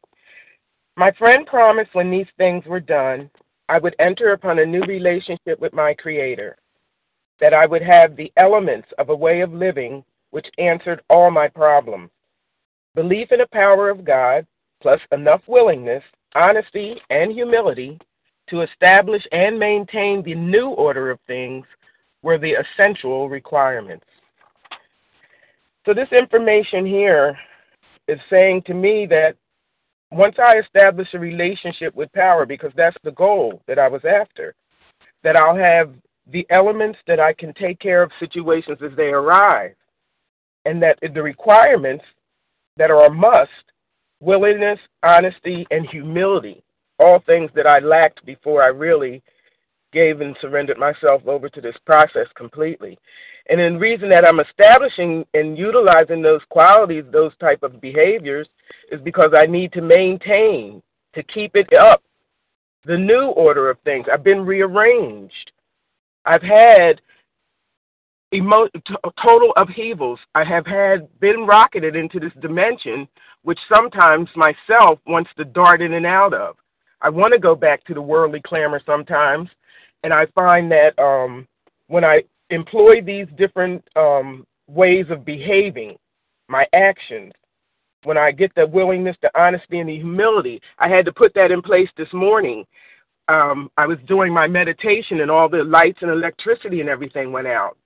[0.98, 3.30] My friend promised when these things were done,
[3.70, 6.58] I would enter upon a new relationship with my Creator,
[7.40, 11.48] that I would have the elements of a way of living which answered all my
[11.48, 12.10] problems.
[12.96, 14.46] Belief in the power of God,
[14.82, 16.04] plus enough willingness,
[16.36, 17.98] honesty, and humility
[18.50, 21.66] to establish and maintain the new order of things
[22.22, 24.06] were the essential requirements.
[25.90, 27.36] So, this information here
[28.08, 29.36] is saying to me that
[30.12, 34.54] once I establish a relationship with power, because that's the goal that I was after,
[35.24, 35.92] that I'll have
[36.32, 39.74] the elements that I can take care of situations as they arise,
[40.64, 42.06] and that the requirements
[42.78, 43.50] that are a must
[44.20, 46.62] willingness, honesty, and humility,
[47.00, 49.24] all things that I lacked before I really
[49.92, 53.00] gave and surrendered myself over to this process completely.
[53.50, 58.48] And the reason that I'm establishing and utilizing those qualities, those type of behaviors,
[58.92, 60.84] is because I need to maintain,
[61.16, 62.04] to keep it up,
[62.86, 64.06] the new order of things.
[64.12, 65.52] I've been rearranged.
[66.26, 67.02] I've had
[68.34, 70.20] emo- t- total upheavals.
[70.36, 73.08] I have had been rocketed into this dimension,
[73.42, 76.56] which sometimes myself wants to dart in and out of.
[77.02, 79.50] I want to go back to the worldly clamor sometimes,
[80.04, 81.48] and I find that um,
[81.88, 85.98] when I employ these different um, ways of behaving,
[86.48, 87.34] my actions,
[88.04, 91.52] when I get the willingness, the honesty, and the humility, I had to put that
[91.52, 92.66] in place this morning.
[93.28, 97.48] Um, I was doing my meditation, and all the lights and electricity and everything went
[97.48, 97.78] out.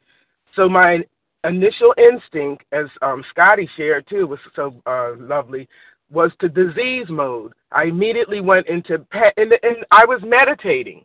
[0.55, 0.99] So my
[1.43, 5.67] initial instinct, as um, Scotty shared too, was so uh, lovely,
[6.11, 7.53] was to disease mode.
[7.71, 11.03] I immediately went into and, and I was meditating.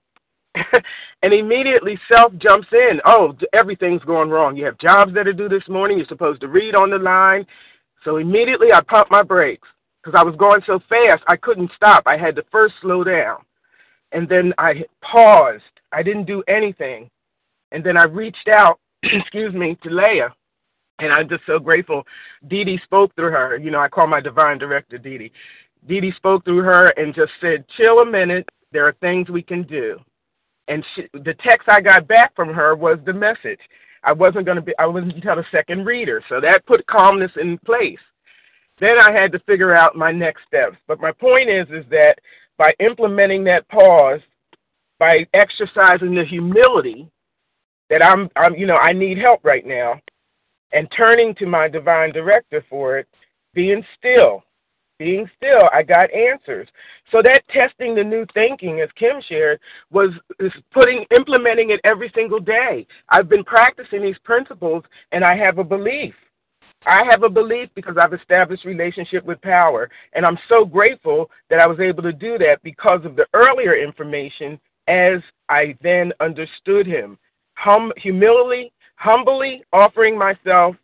[1.23, 3.01] and immediately self jumps in.
[3.05, 4.57] Oh, everything's going wrong.
[4.57, 5.99] You have jobs that are due this morning.
[5.99, 7.47] You're supposed to read on the line.
[8.05, 9.69] So immediately I pumped my brakes
[10.03, 12.05] because I was going so fast I couldn't stop.
[12.07, 13.39] I had to first slow down.
[14.13, 15.63] And then I paused.
[15.93, 17.11] I didn't do anything.
[17.73, 20.35] And then I reached out, excuse me, to Leah.
[21.01, 22.05] And I'm just so grateful.
[22.49, 23.57] Dee Dee spoke through her.
[23.57, 25.33] You know, I call my divine director Dee Dee.
[25.87, 28.49] Dee Dee spoke through her and just said, chill a minute.
[28.73, 30.01] There are things we can do.
[30.69, 33.61] And she, the text I got back from her was the message.
[34.05, 36.23] I wasn't going to be, I wasn't until the second reader.
[36.29, 37.99] So that put calmness in place.
[38.81, 40.77] Then I had to figure out my next steps.
[40.87, 42.15] But my point is, is that
[42.59, 44.21] by implementing that pause,
[44.99, 47.09] by exercising the humility
[47.91, 50.01] that I'm, I'm, you know, I need help right now,
[50.73, 53.09] and turning to my divine director for it,
[53.55, 54.45] being still,
[54.99, 56.69] being still, I got answers.
[57.11, 62.11] So that testing the new thinking, as Kim shared, was is putting implementing it every
[62.15, 62.87] single day.
[63.09, 66.15] I've been practicing these principles, and I have a belief.
[66.87, 71.59] I have a belief because I've established relationship with power, and I'm so grateful that
[71.59, 76.87] I was able to do that because of the earlier information as I then understood
[76.87, 77.19] him.
[77.55, 80.77] Hum, humility, humbly offering myself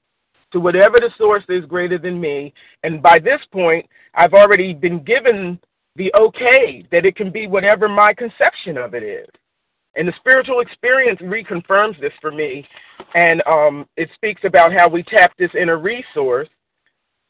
[0.55, 3.85] to whatever the source is greater than me, and by this point,
[4.15, 5.59] I've already been given
[5.97, 9.29] the okay that it can be whatever my conception of it is.
[9.97, 12.67] And the spiritual experience reconfirms this for me.
[13.15, 16.49] And um, it speaks about how we tap this inner resource,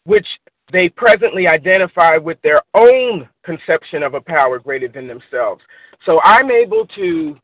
[0.05, 0.27] which
[0.72, 5.62] they presently identify with their own conception of a power greater than themselves.
[6.05, 7.37] So I'm able to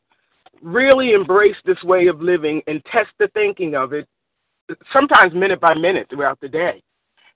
[0.61, 4.07] really embrace this way of living and test the thinking of it,
[4.93, 6.81] sometimes minute by minute throughout the day.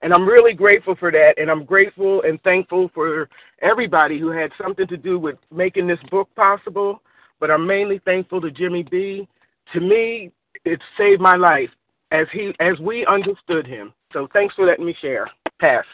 [0.01, 1.33] And I'm really grateful for that.
[1.38, 3.29] And I'm grateful and thankful for
[3.61, 7.01] everybody who had something to do with making this book possible.
[7.39, 9.27] But I'm mainly thankful to Jimmy B.
[9.73, 10.31] To me,
[10.63, 11.69] it saved my life
[12.11, 13.93] as he as we understood him.
[14.13, 15.29] So thanks for letting me share.
[15.59, 15.86] Pass.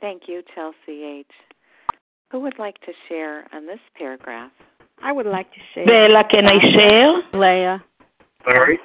[0.00, 1.26] Thank you, Chelsea H.
[2.30, 4.52] Who would like to share on this paragraph?
[5.02, 5.86] I would like to share.
[5.86, 7.40] Bella, can I share?
[7.40, 7.84] Leah.
[8.44, 8.78] Sorry.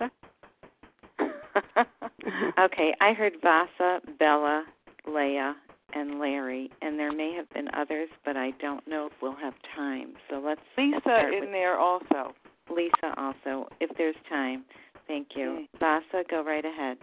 [2.60, 4.66] okay, I heard Vasa, Bella,
[5.08, 5.56] Leah,
[5.94, 9.54] and Larry, and there may have been others, but I don't know if we'll have
[9.76, 10.14] time.
[10.30, 12.34] So let's Lisa in there also.
[12.70, 14.66] Lisa also, if there's time.
[15.08, 15.54] Thank you.
[15.54, 15.70] Okay.
[15.80, 16.98] Vasa, go right ahead.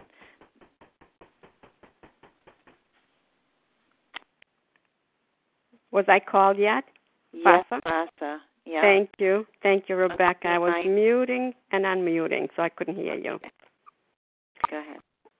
[5.91, 6.83] Was I called yet?
[7.31, 8.39] Yes, Vasa.
[8.65, 8.81] Yeah.
[8.81, 9.45] Thank you.
[9.61, 10.47] Thank you, Rebecca.
[10.47, 13.39] I was muting and unmuting, so I couldn't hear you.
[14.69, 14.99] Go ahead.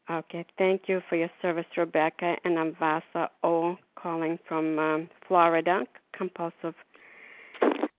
[0.09, 2.36] Okay, thank you for your service, Rebecca.
[2.43, 5.84] And I'm Vasa O, calling from um, Florida,
[6.15, 6.76] compulsive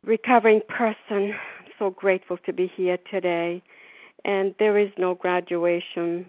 [0.04, 1.32] recovering person.
[1.78, 3.62] So grateful to be here today.
[4.24, 6.26] And there is no graduation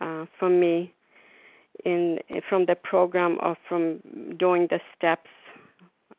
[0.00, 0.92] uh, for me
[1.84, 2.18] in
[2.48, 4.00] from the program or from
[4.38, 5.30] doing the steps.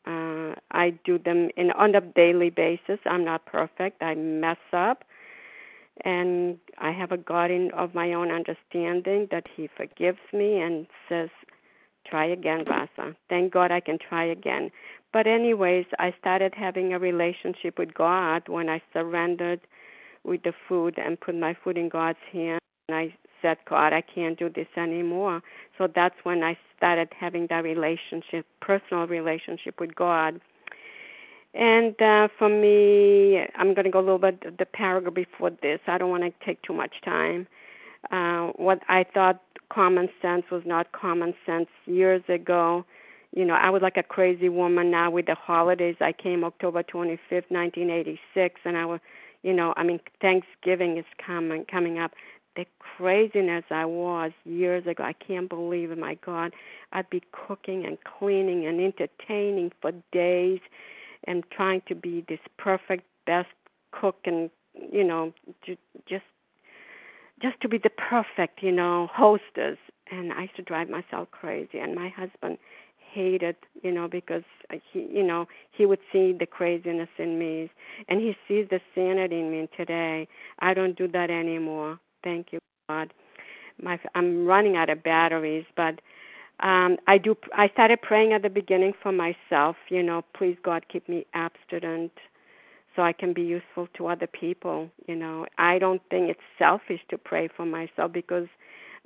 [0.06, 3.00] Uh, I do them in on a daily basis.
[3.06, 4.02] I'm not perfect.
[4.02, 5.04] I mess up
[6.06, 10.88] and I have a God in, of my own understanding that He forgives me and
[11.10, 11.30] says,
[12.06, 14.72] "Try again, Vasa." Thank God I can try again.
[15.14, 19.62] But anyways, I started having a relationship with God when I surrendered
[20.24, 22.60] with the food and put my food in God's hand.
[22.90, 25.42] And I said, God, I can't do this anymore.
[25.78, 30.40] So that's when I started having that relationship, personal relationship with God.
[31.58, 35.80] And uh, for me, I'm going to go a little bit the paragraph before this.
[35.88, 37.48] I don't want to take too much time.
[38.12, 39.42] Uh, what I thought
[39.74, 42.86] common sense was not common sense years ago.
[43.36, 45.96] You know, I was like a crazy woman now with the holidays.
[46.00, 49.00] I came October 25th, 1986, and I was
[49.44, 52.12] you know, I mean, Thanksgiving is coming coming up.
[52.56, 55.98] The craziness I was years ago, I can't believe it.
[55.98, 56.54] My God,
[56.92, 60.60] I'd be cooking and cleaning and entertaining for days,
[61.28, 63.50] and trying to be this perfect best
[63.92, 64.50] cook and
[64.92, 65.34] you know
[66.08, 66.24] just
[67.42, 69.78] just to be the perfect you know hostess.
[70.10, 71.80] And i used to drive myself crazy.
[71.80, 72.58] And my husband
[73.14, 74.44] hated you know because
[74.92, 77.70] he you know he would see the craziness in me.
[78.08, 80.28] And he sees the sanity in me today.
[80.60, 82.00] I don't do that anymore.
[82.24, 82.60] Thank you
[82.90, 83.14] god.
[83.82, 86.00] My i'm running out of batteries but
[86.62, 90.84] um i do i started praying at the beginning for myself you know please god
[90.92, 92.12] keep me abstinent
[92.98, 94.90] so I can be useful to other people.
[95.08, 98.48] You know, I don't think it's selfish to pray for myself because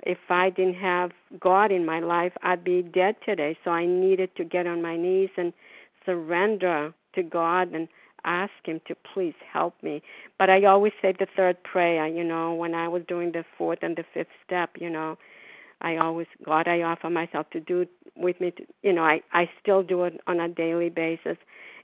[0.02, 3.56] if I didn't have God in my life, I'd be dead today.
[3.62, 5.52] So I needed to get on my knees and
[6.06, 7.86] surrender to God and
[8.24, 10.02] ask Him to please help me.
[10.38, 13.80] But I always say the third prayer, you know, when I was doing the fourth
[13.82, 15.18] and the fifth step, you know.
[15.82, 19.50] I always God I offer myself to do with me to, you know I I
[19.60, 21.36] still do it on a daily basis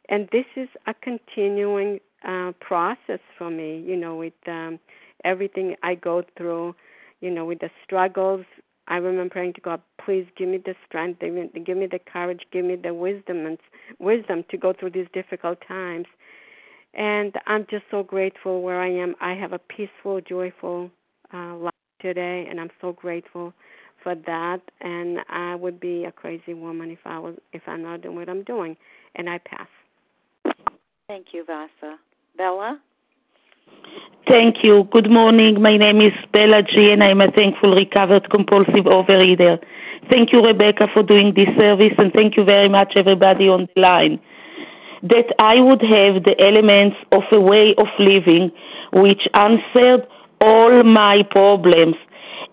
[0.09, 3.83] and this is a continuing uh, process for me.
[3.87, 4.79] You know, with um,
[5.25, 6.75] everything I go through,
[7.21, 8.45] you know, with the struggles.
[8.91, 11.99] I remember praying to God, please give me the strength, give me, give me the
[11.99, 13.59] courage, give me the wisdom and
[13.99, 16.07] wisdom to go through these difficult times.
[16.95, 19.15] And I'm just so grateful where I am.
[19.21, 20.91] I have a peaceful, joyful
[21.35, 23.53] uh, life today, and I'm so grateful
[24.03, 24.61] for that.
[24.81, 28.29] And I would be a crazy woman if I was if I'm not doing what
[28.29, 28.77] I'm doing.
[29.15, 29.69] And I pass.
[31.09, 31.97] Thank you, Vasa.
[32.37, 32.81] Bella?
[34.29, 34.87] Thank you.
[34.93, 35.61] Good morning.
[35.63, 39.59] My name is Bella G, and I'm a thankful recovered compulsive overeater.
[40.11, 43.81] Thank you, Rebecca, for doing this service, and thank you very much, everybody on the
[43.81, 44.21] line.
[45.03, 48.51] That I would have the elements of a way of living
[48.93, 50.07] which answered
[50.41, 51.97] all my problems.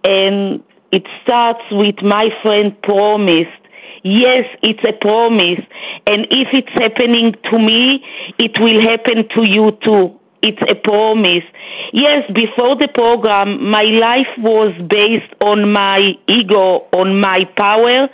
[0.03, 3.65] And it starts with my friend promised
[4.05, 5.65] Yes, it's a promise.
[6.05, 8.05] And if it's happening to me,
[8.37, 10.13] it will happen to you too.
[10.43, 11.43] It's a promise.
[11.91, 18.07] Yes, before the program, my life was based on my ego, on my power,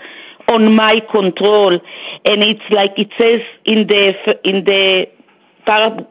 [0.48, 1.74] on my control.
[2.24, 4.14] And it's like it says in the,
[4.46, 5.08] in the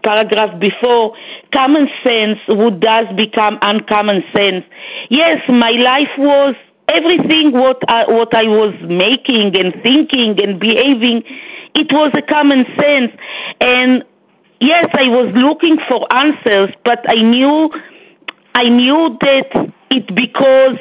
[0.02, 1.14] paragraph before,
[1.52, 4.64] common sense would thus become uncommon sense.
[5.10, 6.54] Yes, my life was
[6.88, 11.22] everything what I, what I was making and thinking and behaving,
[11.74, 13.12] it was a common sense.
[13.60, 14.04] And
[14.60, 17.70] yes, I was looking for answers, but I knew,
[18.54, 20.78] I knew that it because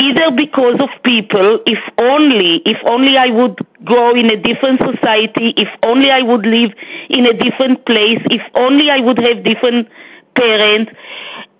[0.00, 5.54] either because of people, if only, if only I would grow in a different society,
[5.56, 6.72] if only I would live
[7.08, 9.88] in a different place, if only I would have different
[10.34, 10.92] parents,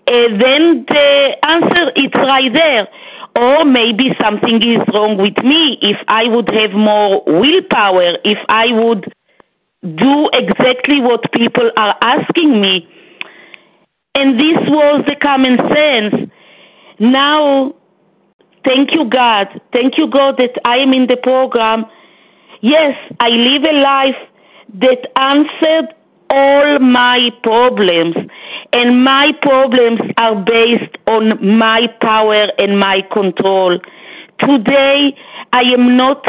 [0.07, 2.87] uh, then the answer is right there
[3.35, 5.77] or maybe something is wrong with me.
[5.81, 9.13] If I would have more willpower, if I would
[9.83, 12.87] do exactly what people are asking me.
[14.15, 16.31] And this was the common sense.
[16.99, 17.75] Now,
[18.67, 19.47] thank you, God.
[19.71, 21.85] Thank you, God, that I am in the program.
[22.61, 24.21] Yes, I live a life
[24.75, 25.93] that answered
[26.29, 28.15] all my problems.
[28.73, 33.79] And my problems are based on my power and my control.
[34.39, 35.15] Today,
[35.53, 36.25] I am not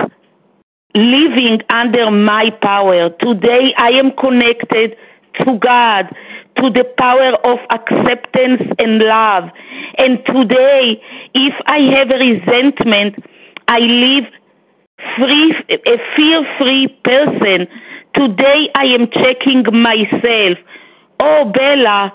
[0.95, 3.11] living under my power.
[3.11, 4.97] Today, I am connected
[5.41, 6.14] to God,
[6.59, 9.45] to the power of acceptance and love.
[9.99, 11.01] And today,
[11.35, 13.17] if I have a resentment,
[13.69, 14.25] I live
[15.17, 17.69] free, a fear free person
[18.19, 20.59] Today I am checking myself.
[21.21, 22.13] Oh, Bella,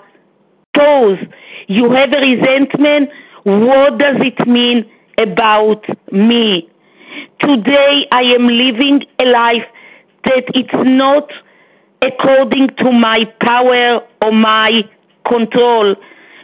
[0.76, 1.18] pause.
[1.66, 3.08] You have a resentment?
[3.44, 4.84] What does it mean
[5.18, 5.82] about
[6.12, 6.68] me?
[7.40, 9.64] Today I am living a life
[10.24, 11.30] that it's not
[12.04, 14.82] according to my power or my
[15.26, 15.96] control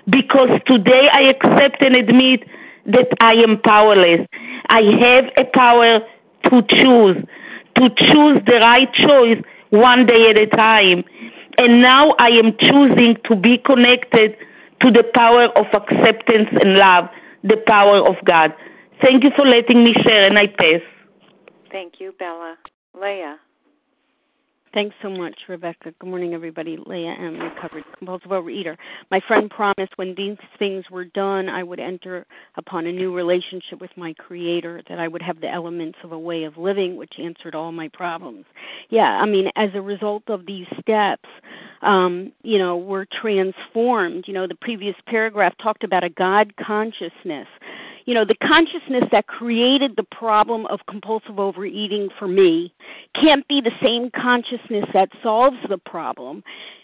[0.08, 2.48] because today I accept and admit
[2.86, 4.26] that I am powerless.
[4.68, 6.00] I have a power
[6.44, 7.16] to choose
[7.76, 11.04] to choose the right choice one day at a time.
[11.58, 14.36] And now I am choosing to be connected
[14.80, 17.08] to the power of acceptance and love,
[17.44, 18.54] the power of God.
[19.02, 20.82] Thank you for letting me share, and I pass.
[21.70, 22.56] Thank you, Bella.
[23.00, 23.38] Leah.
[24.72, 25.92] Thanks so much, Rebecca.
[25.98, 26.78] Good morning, everybody.
[26.86, 28.76] Leah M., recovered compulsive overeater.
[29.10, 32.24] My friend promised when these things were done, I would enter
[32.56, 36.18] upon a new relationship with my Creator, that I would have the elements of a
[36.18, 38.44] way of living which answered all my problems.
[38.90, 41.28] Yeah, I mean, as a result of these steps,
[41.82, 44.24] um, you know, were transformed.
[44.28, 47.48] You know, the previous paragraph talked about a God consciousness.
[48.06, 52.72] You know, the consciousness that created the problem of compulsive overeating for me
[53.20, 56.42] can't be the same consciousness that solves the problem.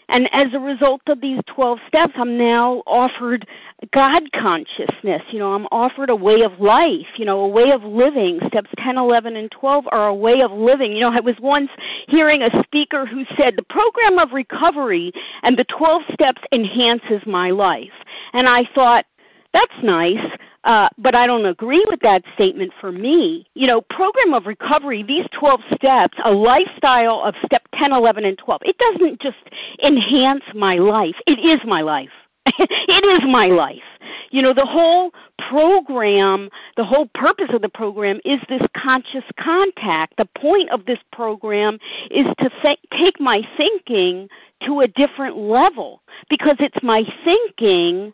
[0.09, 3.45] And as a result of these 12 steps, I'm now offered
[3.93, 5.21] God consciousness.
[5.31, 8.39] You know, I'm offered a way of life, you know, a way of living.
[8.47, 10.93] Steps 10, 11, and 12 are a way of living.
[10.93, 11.69] You know, I was once
[12.07, 15.11] hearing a speaker who said the program of recovery
[15.43, 17.91] and the 12 steps enhances my life.
[18.31, 19.05] And I thought,
[19.53, 20.15] that's nice.
[20.63, 23.45] Uh, but I don't agree with that statement for me.
[23.53, 28.37] You know, program of recovery, these 12 steps, a lifestyle of step 10, 11, and
[28.37, 29.37] 12, it doesn't just
[29.83, 32.09] enhance my life, it is my life.
[32.59, 33.83] it is my life.
[34.31, 35.11] You know, the whole
[35.49, 40.15] program, the whole purpose of the program is this conscious contact.
[40.17, 41.77] The point of this program
[42.09, 44.27] is to th- take my thinking
[44.65, 48.13] to a different level because it's my thinking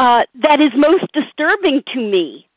[0.00, 2.48] uh, that is most disturbing to me.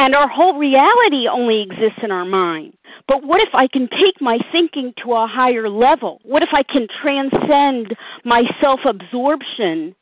[0.00, 2.74] And our whole reality only exists in our mind.
[3.06, 6.20] But what if I can take my thinking to a higher level?
[6.24, 9.94] What if I can transcend my self absorption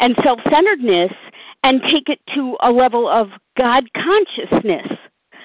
[0.00, 1.12] and self centeredness
[1.64, 3.28] and take it to a level of
[3.58, 4.88] God consciousness?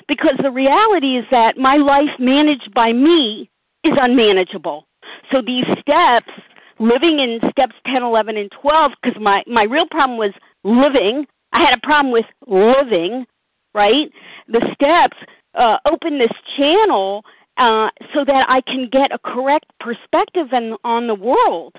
[0.07, 3.49] Because the reality is that my life managed by me
[3.83, 4.87] is unmanageable.
[5.31, 6.31] So these steps,
[6.79, 10.31] living in steps 10, 11, and 12, because my, my real problem was
[10.67, 11.25] living.
[11.53, 13.25] I had a problem with living,
[13.73, 14.11] right?
[14.47, 15.17] The steps
[15.55, 17.23] uh, open this channel
[17.57, 21.75] uh, so that I can get a correct perspective on, on the world.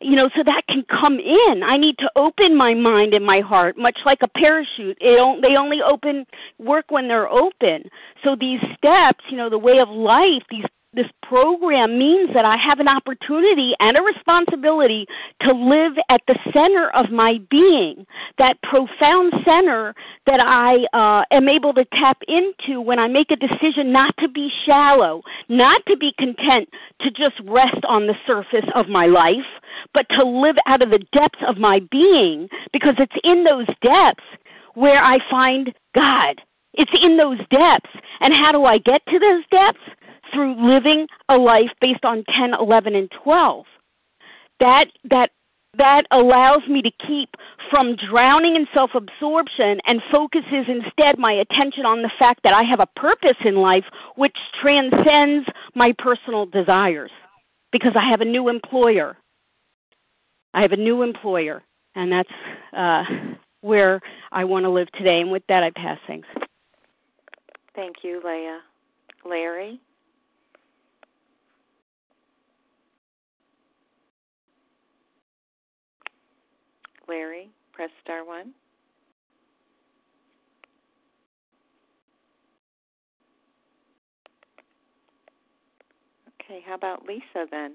[0.00, 1.62] You know, so that can come in.
[1.64, 4.96] I need to open my mind and my heart, much like a parachute.
[5.00, 6.24] It, they only open
[6.60, 7.82] work when they're open.
[8.22, 10.64] So these steps, you know, the way of life, these
[10.98, 15.06] this program means that I have an opportunity and a responsibility
[15.42, 18.04] to live at the center of my being,
[18.38, 19.94] that profound center
[20.26, 24.28] that I uh, am able to tap into when I make a decision not to
[24.28, 26.68] be shallow, not to be content
[27.02, 29.46] to just rest on the surface of my life,
[29.94, 34.24] but to live out of the depths of my being, because it's in those depths
[34.74, 36.42] where I find God.
[36.74, 37.90] It's in those depths.
[38.20, 39.80] And how do I get to those depths?
[40.32, 43.64] Through living a life based on 10, 11, and 12.
[44.60, 45.30] That that
[45.76, 47.36] that allows me to keep
[47.70, 52.62] from drowning in self absorption and focuses instead my attention on the fact that I
[52.62, 53.84] have a purpose in life
[54.16, 57.10] which transcends my personal desires
[57.70, 59.16] because I have a new employer.
[60.54, 61.62] I have a new employer,
[61.94, 62.28] and that's
[62.76, 63.04] uh,
[63.60, 64.00] where
[64.32, 65.20] I want to live today.
[65.20, 66.24] And with that, I pass things.
[67.74, 68.60] Thank you, Leah.
[69.24, 69.80] Larry?
[77.08, 78.52] Larry, press star one.
[86.40, 87.74] Okay, how about Lisa then?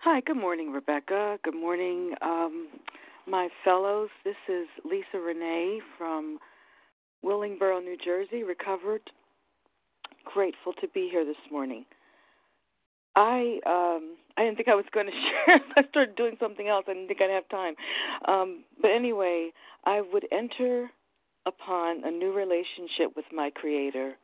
[0.00, 1.38] Hi, good morning, Rebecca.
[1.42, 2.68] Good morning, um,
[3.26, 4.08] my fellows.
[4.24, 6.38] This is Lisa Renee from
[7.24, 9.02] Willingboro, New Jersey, recovered.
[10.24, 11.84] Grateful to be here this morning.
[13.16, 15.60] I um I didn't think I was going to share.
[15.76, 16.84] I started doing something else.
[16.88, 17.74] I didn't think I'd have time.
[18.26, 19.50] Um, but anyway,
[19.84, 20.90] I would enter
[21.46, 24.14] upon a new relationship with my Creator,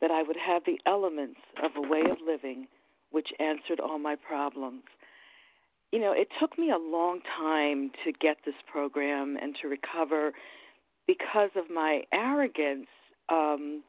[0.00, 2.66] that I would have the elements of a way of living
[3.14, 4.82] which answered all my problems.
[5.92, 10.32] You know, it took me a long time to get this program and to recover
[11.06, 12.88] because of my arrogance.
[13.28, 13.84] Um,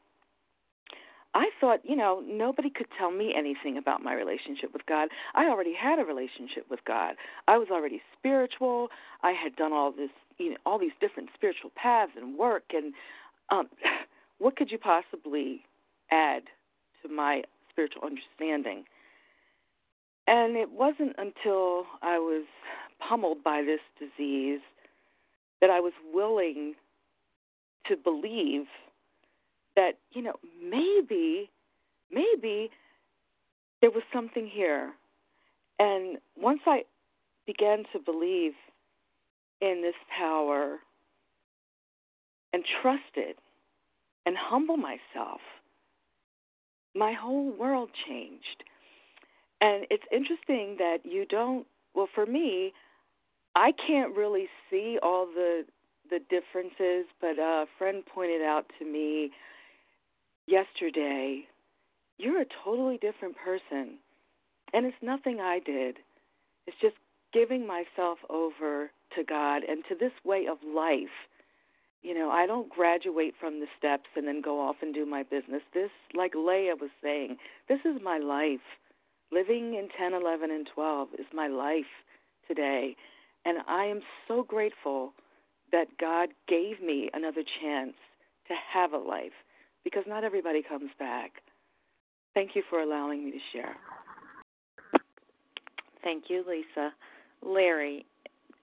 [1.36, 5.10] I thought, you know, nobody could tell me anything about my relationship with God.
[5.34, 7.16] I already had a relationship with God.
[7.46, 8.88] I was already spiritual.
[9.22, 10.08] I had done all this,
[10.38, 12.94] you know, all these different spiritual paths and work and
[13.50, 13.68] um
[14.38, 15.60] what could you possibly
[16.10, 16.44] add
[17.02, 18.84] to my spiritual understanding?
[20.26, 22.46] And it wasn't until I was
[23.06, 24.60] pummeled by this disease
[25.60, 26.76] that I was willing
[27.88, 28.64] to believe
[29.76, 31.50] that you know maybe
[32.10, 32.70] maybe
[33.80, 34.92] there was something here.
[35.78, 36.82] And once i
[37.46, 38.52] began to believe
[39.60, 40.78] in this power
[42.52, 43.38] and trust it
[44.24, 45.40] and humble myself
[46.94, 48.64] my whole world changed.
[49.60, 52.72] And it's interesting that you don't well for me
[53.56, 55.64] i can't really see all the
[56.10, 59.30] the differences but a friend pointed out to me
[60.46, 61.46] yesterday
[62.18, 63.98] you're a totally different person.
[64.72, 65.96] And it's nothing I did.
[66.66, 66.96] It's just
[67.32, 71.14] giving myself over to God and to this way of life.
[72.02, 75.22] You know, I don't graduate from the steps and then go off and do my
[75.22, 75.62] business.
[75.74, 77.36] This, like Leah was saying,
[77.68, 78.60] this is my life.
[79.32, 81.84] Living in 10, 11, and 12 is my life
[82.46, 82.96] today.
[83.44, 85.12] And I am so grateful
[85.72, 87.94] that God gave me another chance
[88.48, 89.32] to have a life
[89.86, 91.30] because not everybody comes back.
[92.34, 93.76] Thank you for allowing me to share.
[96.02, 96.90] Thank you, Lisa.
[97.40, 98.04] Larry,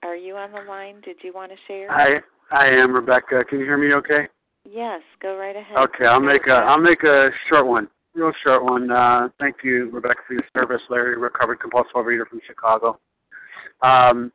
[0.03, 0.99] are you on the line?
[1.05, 1.89] Did you want to share?
[1.89, 2.19] I
[2.51, 3.45] I am Rebecca.
[3.45, 4.28] Can you hear me okay?
[4.69, 5.78] Yes, go right ahead.
[5.78, 7.88] Okay, I'll make a I'll make a short one.
[8.13, 8.91] Real short one.
[8.91, 10.82] Uh, thank you, Rebecca, for your service.
[10.89, 12.99] Larry, recovered compulsive overeater from Chicago.
[13.82, 14.32] Um,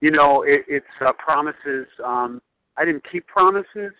[0.00, 1.88] you know, it, it's uh, promises.
[2.04, 2.40] Um,
[2.76, 3.92] I didn't keep promises.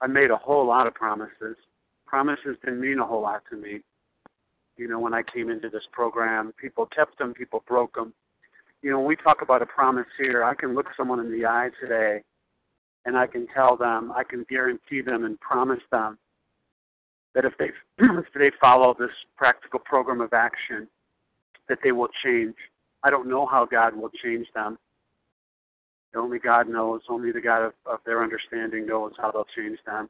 [0.00, 1.56] I made a whole lot of promises.
[2.06, 3.80] Promises didn't mean a whole lot to me.
[4.76, 8.14] You know, when I came into this program, people kept them, people broke them.
[8.82, 11.44] You know, when we talk about a promise here, I can look someone in the
[11.44, 12.22] eye today
[13.04, 16.18] and I can tell them, I can guarantee them and promise them
[17.34, 20.88] that if they if they follow this practical program of action,
[21.68, 22.54] that they will change.
[23.02, 24.78] I don't know how God will change them.
[26.16, 27.02] Only God knows.
[27.08, 30.08] Only the God of, of their understanding knows how they'll change them.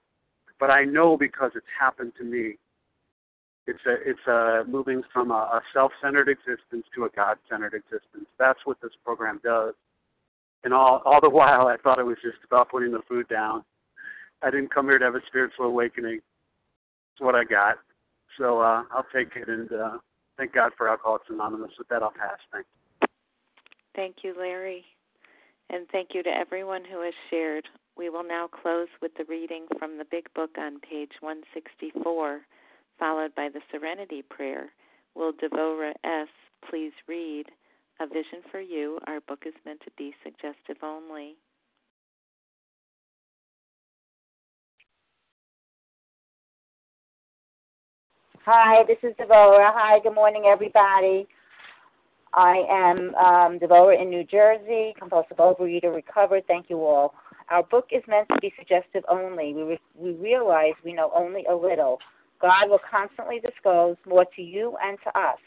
[0.58, 2.56] But I know because it's happened to me.
[3.66, 8.26] It's a it's a moving from a, a self-centered existence to a God-centered existence.
[8.38, 9.74] That's what this program does.
[10.64, 13.64] And all all the while, I thought it was just about putting the food down.
[14.42, 16.20] I didn't come here to have a spiritual awakening.
[17.12, 17.76] It's what I got.
[18.38, 19.98] So uh, I'll take it and uh,
[20.38, 21.72] thank God for Alcoholics Anonymous.
[21.78, 22.38] With that, I'll pass.
[22.52, 22.68] Thanks.
[23.94, 24.84] Thank you, Larry.
[25.72, 27.64] And thank you to everyone who has shared.
[27.96, 32.40] We will now close with the reading from the Big Book on page 164,
[32.98, 34.70] followed by the Serenity Prayer.
[35.14, 36.28] Will Devora S.
[36.68, 37.44] please read
[38.00, 38.98] A Vision for You?
[39.06, 41.36] Our book is meant to be suggestive only.
[48.44, 49.70] Hi, this is Devora.
[49.72, 51.28] Hi, good morning, everybody.
[52.34, 56.46] I am um, Devora in New Jersey, compulsive overeater, recovered.
[56.46, 57.14] Thank you all.
[57.48, 59.52] Our book is meant to be suggestive only.
[59.52, 61.98] We, re- we realize we know only a little.
[62.40, 65.38] God will constantly disclose more to you and to us.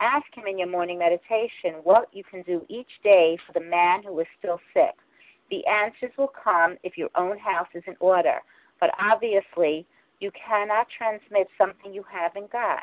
[0.00, 4.02] Ask Him in your morning meditation what you can do each day for the man
[4.02, 4.96] who is still sick.
[5.50, 8.40] The answers will come if your own house is in order.
[8.80, 9.86] But obviously,
[10.18, 12.82] you cannot transmit something you haven't got